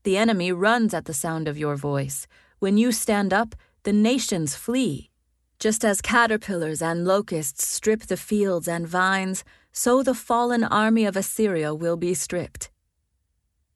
The 0.02 0.18
enemy 0.18 0.52
runs 0.52 0.92
at 0.92 1.06
the 1.06 1.14
sound 1.14 1.48
of 1.48 1.56
your 1.56 1.76
voice. 1.76 2.26
When 2.58 2.80
you 2.80 2.92
stand 2.92 3.32
up, 3.32 3.54
the 3.84 3.94
nations 3.94 4.56
flee. 4.56 5.12
Just 5.60 5.86
as 5.86 6.02
caterpillars 6.02 6.82
and 6.82 7.06
locusts 7.06 7.68
strip 7.68 8.08
the 8.08 8.18
fields 8.18 8.68
and 8.68 8.88
vines, 8.88 9.44
so 9.72 10.02
the 10.02 10.16
fallen 10.16 10.64
army 10.64 11.06
of 11.06 11.16
Assyria 11.16 11.76
will 11.76 11.96
be 11.96 12.16
stripped. 12.16 12.72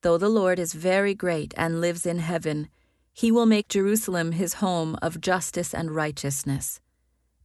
Though 0.08 0.18
the 0.18 0.30
Lord 0.30 0.58
is 0.58 0.72
very 0.72 1.14
great 1.14 1.54
and 1.58 1.82
lives 1.82 2.06
in 2.06 2.20
heaven, 2.20 2.70
he 3.12 3.30
will 3.30 3.46
make 3.46 3.68
Jerusalem 3.68 4.32
his 4.32 4.64
home 4.64 4.98
of 5.02 5.20
justice 5.20 5.74
and 5.74 5.94
righteousness. 5.94 6.80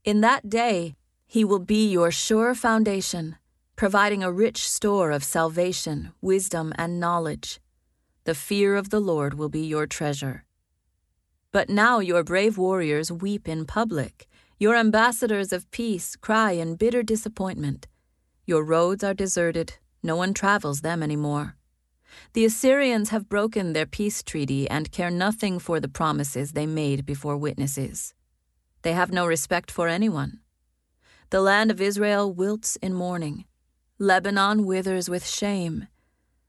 In 0.04 0.20
that 0.20 0.48
day, 0.48 0.94
he 1.26 1.44
will 1.44 1.58
be 1.58 1.90
your 1.90 2.12
sure 2.12 2.54
foundation, 2.54 3.34
providing 3.74 4.22
a 4.22 4.30
rich 4.30 4.70
store 4.70 5.10
of 5.10 5.24
salvation, 5.24 6.12
wisdom, 6.20 6.72
and 6.78 7.00
knowledge. 7.00 7.58
The 8.26 8.34
fear 8.36 8.76
of 8.76 8.90
the 8.90 9.00
Lord 9.00 9.34
will 9.34 9.48
be 9.48 9.66
your 9.66 9.88
treasure. 9.88 10.44
But 11.50 11.68
now 11.68 11.98
your 11.98 12.22
brave 12.22 12.58
warriors 12.58 13.10
weep 13.10 13.48
in 13.48 13.66
public. 13.66 14.28
Your 14.60 14.76
ambassadors 14.76 15.52
of 15.52 15.68
peace 15.72 16.14
cry 16.14 16.52
in 16.52 16.76
bitter 16.76 17.02
disappointment. 17.02 17.88
Your 18.46 18.62
roads 18.62 19.02
are 19.02 19.14
deserted, 19.14 19.78
no 20.00 20.14
one 20.14 20.32
travels 20.32 20.82
them 20.82 21.02
any 21.02 21.16
more. 21.16 21.56
The 22.32 22.44
Assyrians 22.44 23.10
have 23.10 23.28
broken 23.28 23.72
their 23.72 23.86
peace 23.86 24.22
treaty 24.22 24.68
and 24.68 24.92
care 24.92 25.10
nothing 25.10 25.58
for 25.58 25.80
the 25.80 25.88
promises 25.88 26.52
they 26.52 26.66
made 26.66 27.06
before 27.06 27.36
witnesses. 27.36 28.14
They 28.82 28.92
have 28.92 29.12
no 29.12 29.26
respect 29.26 29.70
for 29.70 29.88
anyone. 29.88 30.40
The 31.30 31.40
land 31.40 31.70
of 31.70 31.80
Israel 31.80 32.32
wilts 32.32 32.76
in 32.76 32.94
mourning. 32.94 33.44
Lebanon 33.98 34.66
withers 34.66 35.08
with 35.08 35.26
shame. 35.26 35.86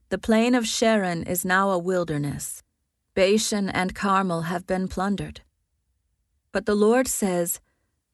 The 0.09 0.17
plain 0.17 0.55
of 0.55 0.67
Sharon 0.67 1.23
is 1.23 1.45
now 1.45 1.69
a 1.69 1.77
wilderness. 1.77 2.63
Bashan 3.13 3.69
and 3.69 3.93
Carmel 3.93 4.43
have 4.43 4.65
been 4.65 4.87
plundered. 4.87 5.41
But 6.51 6.65
the 6.65 6.75
Lord 6.75 7.07
says, 7.07 7.59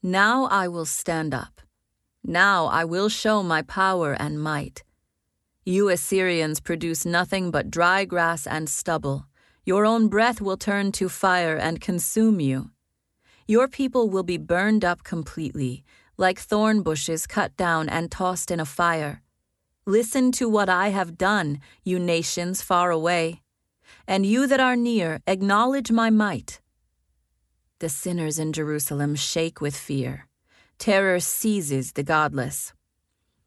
now 0.03 0.45
I 0.45 0.67
will 0.67 0.85
stand 0.85 1.33
up. 1.33 1.61
Now 2.23 2.67
I 2.67 2.85
will 2.85 3.09
show 3.09 3.43
my 3.43 3.61
power 3.61 4.13
and 4.13 4.41
might. 4.41 4.83
You 5.65 5.89
Assyrians 5.89 6.61
produce 6.61 7.05
nothing 7.05 7.51
but 7.51 7.69
dry 7.69 8.05
grass 8.05 8.47
and 8.47 8.69
stubble. 8.69 9.25
Your 9.65 9.85
own 9.85 10.07
breath 10.07 10.39
will 10.39 10.57
turn 10.57 10.91
to 10.93 11.09
fire 11.09 11.55
and 11.57 11.81
consume 11.81 12.39
you. 12.39 12.71
Your 13.45 13.67
people 13.67 14.09
will 14.09 14.23
be 14.23 14.37
burned 14.37 14.85
up 14.85 15.03
completely, 15.03 15.83
like 16.17 16.39
thorn 16.39 16.81
bushes 16.81 17.27
cut 17.27 17.55
down 17.57 17.89
and 17.89 18.09
tossed 18.09 18.51
in 18.51 18.59
a 18.59 18.65
fire. 18.65 19.21
Listen 19.85 20.31
to 20.33 20.47
what 20.47 20.69
I 20.69 20.89
have 20.89 21.17
done, 21.17 21.59
you 21.83 21.99
nations 21.99 22.61
far 22.61 22.89
away. 22.91 23.41
And 24.07 24.25
you 24.25 24.47
that 24.47 24.59
are 24.59 24.75
near, 24.75 25.19
acknowledge 25.27 25.91
my 25.91 26.09
might. 26.09 26.61
The 27.79 27.89
sinners 27.89 28.39
in 28.39 28.53
Jerusalem 28.53 29.15
shake 29.15 29.61
with 29.61 29.75
fear. 29.75 30.27
Terror 30.77 31.19
seizes 31.19 31.93
the 31.93 32.03
godless. 32.03 32.73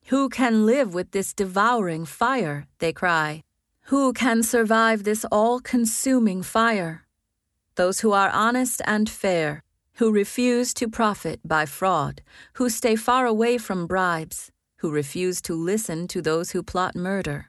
Who 0.07 0.29
can 0.29 0.67
live 0.67 0.95
with 0.95 1.13
this 1.13 1.33
devouring 1.33 2.05
fire? 2.05 2.67
They 2.79 2.93
cry. 2.93 3.43
Who 3.87 4.13
can 4.13 4.43
survive 4.43 5.05
this 5.05 5.25
all 5.33 5.61
consuming 5.61 6.43
fire? 6.43 7.07
Those 7.77 8.01
who 8.01 8.13
are 8.13 8.31
honest 8.31 8.83
and 8.85 9.09
fair, 9.09 9.63
who 9.95 10.13
refuse 10.13 10.75
to 10.75 10.89
profit 10.89 11.41
by 11.45 11.67
fraud, 11.67 12.23
who 12.55 12.69
stay 12.69 12.97
far 12.97 13.27
away 13.27 13.59
from 13.59 13.87
bribes, 13.87 14.51
who 14.77 14.91
refuse 14.91 15.41
to 15.43 15.55
listen 15.55 16.09
to 16.09 16.21
those 16.21 16.51
who 16.51 16.63
plot 16.63 16.95
murder, 16.95 17.47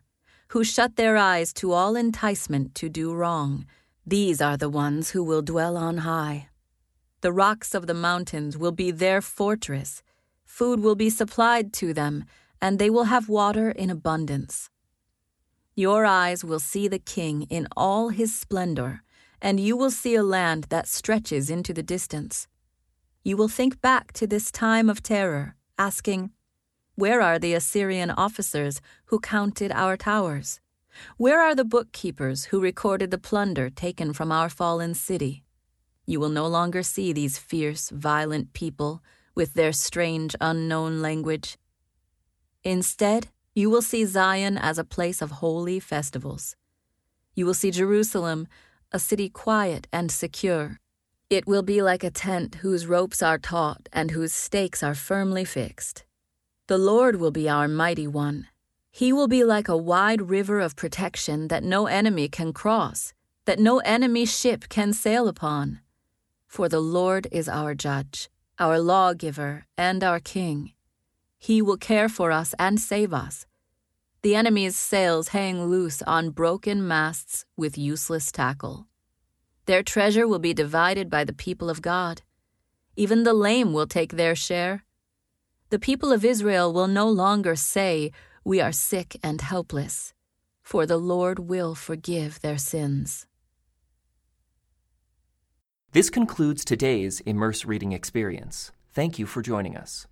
who 0.50 0.64
shut 0.64 0.96
their 0.96 1.18
eyes 1.18 1.52
to 1.54 1.72
all 1.72 1.96
enticement 1.96 2.76
to 2.76 2.90
do 2.90 3.14
wrong, 3.14 3.66
these 4.06 4.42
are 4.42 4.58
the 4.58 4.70
ones 4.70 5.12
who 5.12 5.24
will 5.24 5.42
dwell 5.42 5.78
on 5.78 6.00
high. 6.00 6.50
The 7.22 7.32
rocks 7.32 7.74
of 7.74 7.88
the 7.88 7.94
mountains 7.94 8.58
will 8.58 8.74
be 8.74 8.92
their 8.92 9.22
fortress. 9.22 10.04
Food 10.44 10.82
will 10.82 10.96
be 10.96 11.10
supplied 11.10 11.72
to 11.74 11.94
them, 11.94 12.26
and 12.64 12.80
they 12.80 12.90
will 12.90 13.12
have 13.16 13.28
water 13.28 13.72
in 13.72 13.90
abundance. 13.90 14.70
Your 15.76 16.06
eyes 16.06 16.46
will 16.46 16.62
see 16.62 16.88
the 16.88 17.06
King 17.18 17.42
in 17.50 17.68
all 17.76 18.08
his 18.08 18.34
splendor, 18.34 19.04
and 19.42 19.60
you 19.60 19.76
will 19.76 19.92
see 19.92 20.16
a 20.16 20.24
land 20.24 20.68
that 20.70 20.88
stretches 20.88 21.50
into 21.50 21.74
the 21.74 21.84
distance. 21.84 22.48
You 23.22 23.36
will 23.36 23.50
think 23.50 23.82
back 23.82 24.14
to 24.14 24.26
this 24.26 24.50
time 24.50 24.90
of 24.90 25.04
terror, 25.04 25.58
asking, 25.78 26.32
Where 26.96 27.22
are 27.22 27.38
the 27.38 27.54
Assyrian 27.54 28.12
officers 28.12 28.80
who 29.08 29.20
counted 29.20 29.74
our 29.74 29.98
towers? 29.98 30.62
Where 31.18 31.42
are 31.42 31.56
the 31.56 31.66
bookkeepers 31.66 32.46
who 32.46 32.62
recorded 32.62 33.12
the 33.12 33.18
plunder 33.18 33.70
taken 33.70 34.14
from 34.14 34.32
our 34.32 34.48
fallen 34.48 34.94
city? 34.94 35.44
You 36.06 36.22
will 36.22 36.30
no 36.30 36.48
longer 36.48 36.82
see 36.82 37.12
these 37.12 37.38
fierce, 37.38 37.90
violent 37.90 38.54
people 38.54 39.04
with 39.36 39.54
their 39.54 39.74
strange, 39.74 40.34
unknown 40.40 41.02
language. 41.02 41.58
Instead, 42.64 43.28
you 43.54 43.70
will 43.70 43.82
see 43.82 44.06
Zion 44.06 44.58
as 44.58 44.78
a 44.78 44.84
place 44.84 45.22
of 45.22 45.32
holy 45.32 45.80
festivals. 45.80 46.56
You 47.36 47.46
will 47.46 47.54
see 47.54 47.72
Jerusalem, 47.72 48.48
a 48.92 49.00
city 49.00 49.30
quiet 49.30 49.88
and 49.92 50.12
secure. 50.12 50.80
It 51.30 51.48
will 51.48 51.64
be 51.64 51.82
like 51.82 52.04
a 52.04 52.12
tent 52.12 52.56
whose 52.56 52.88
ropes 52.88 53.22
are 53.22 53.38
taut 53.38 53.90
and 53.92 54.12
whose 54.12 54.34
stakes 54.34 54.84
are 54.84 54.96
firmly 54.96 55.46
fixed. 55.46 56.06
The 56.68 56.78
Lord 56.78 57.18
will 57.18 57.32
be 57.32 57.50
our 57.50 57.68
mighty 57.68 58.08
one. 58.08 58.48
He 58.92 59.12
will 59.12 59.28
be 59.28 59.44
like 59.44 59.68
a 59.68 59.76
wide 59.76 60.30
river 60.30 60.60
of 60.60 60.76
protection 60.76 61.48
that 61.48 61.64
no 61.64 61.88
enemy 61.88 62.30
can 62.30 62.54
cross, 62.54 63.14
that 63.46 63.60
no 63.60 63.80
enemy 63.80 64.26
ship 64.26 64.70
can 64.70 64.94
sail 64.94 65.28
upon. 65.28 65.80
For 66.48 66.70
the 66.70 66.80
Lord 66.80 67.28
is 67.32 67.50
our 67.50 67.74
judge, 67.74 68.30
our 68.60 68.80
lawgiver, 68.80 69.66
and 69.78 70.04
our 70.04 70.20
king. 70.20 70.74
He 71.44 71.62
will 71.62 71.76
care 71.76 72.08
for 72.08 72.32
us 72.32 72.56
and 72.58 72.80
save 72.80 73.14
us. 73.14 73.46
The 74.22 74.34
enemy's 74.34 74.78
sails 74.78 75.28
hang 75.30 75.66
loose 75.66 76.02
on 76.04 76.30
broken 76.30 76.88
masts 76.88 77.44
with 77.58 77.78
useless 77.78 78.32
tackle. 78.32 78.88
Their 79.66 79.84
treasure 79.84 80.26
will 80.26 80.40
be 80.40 80.54
divided 80.54 81.10
by 81.10 81.26
the 81.26 81.34
people 81.34 81.70
of 81.70 81.82
God. 81.82 82.22
Even 82.96 83.24
the 83.24 83.34
lame 83.34 83.74
will 83.74 83.88
take 83.88 84.14
their 84.14 84.36
share. 84.36 84.86
The 85.70 85.80
people 85.80 86.14
of 86.14 86.24
Israel 86.24 86.72
will 86.72 86.88
no 86.88 87.10
longer 87.10 87.58
say, 87.58 88.14
We 88.46 88.62
are 88.62 88.72
sick 88.72 89.20
and 89.22 89.42
helpless, 89.42 90.14
for 90.62 90.86
the 90.86 90.98
Lord 91.14 91.40
will 91.40 91.76
forgive 91.76 92.40
their 92.40 92.58
sins. 92.58 93.28
This 95.92 96.10
concludes 96.10 96.64
today's 96.64 97.20
Immerse 97.26 97.66
Reading 97.66 97.92
Experience. 97.92 98.72
Thank 98.94 99.20
you 99.20 99.26
for 99.26 99.42
joining 99.42 99.76
us. 99.76 100.08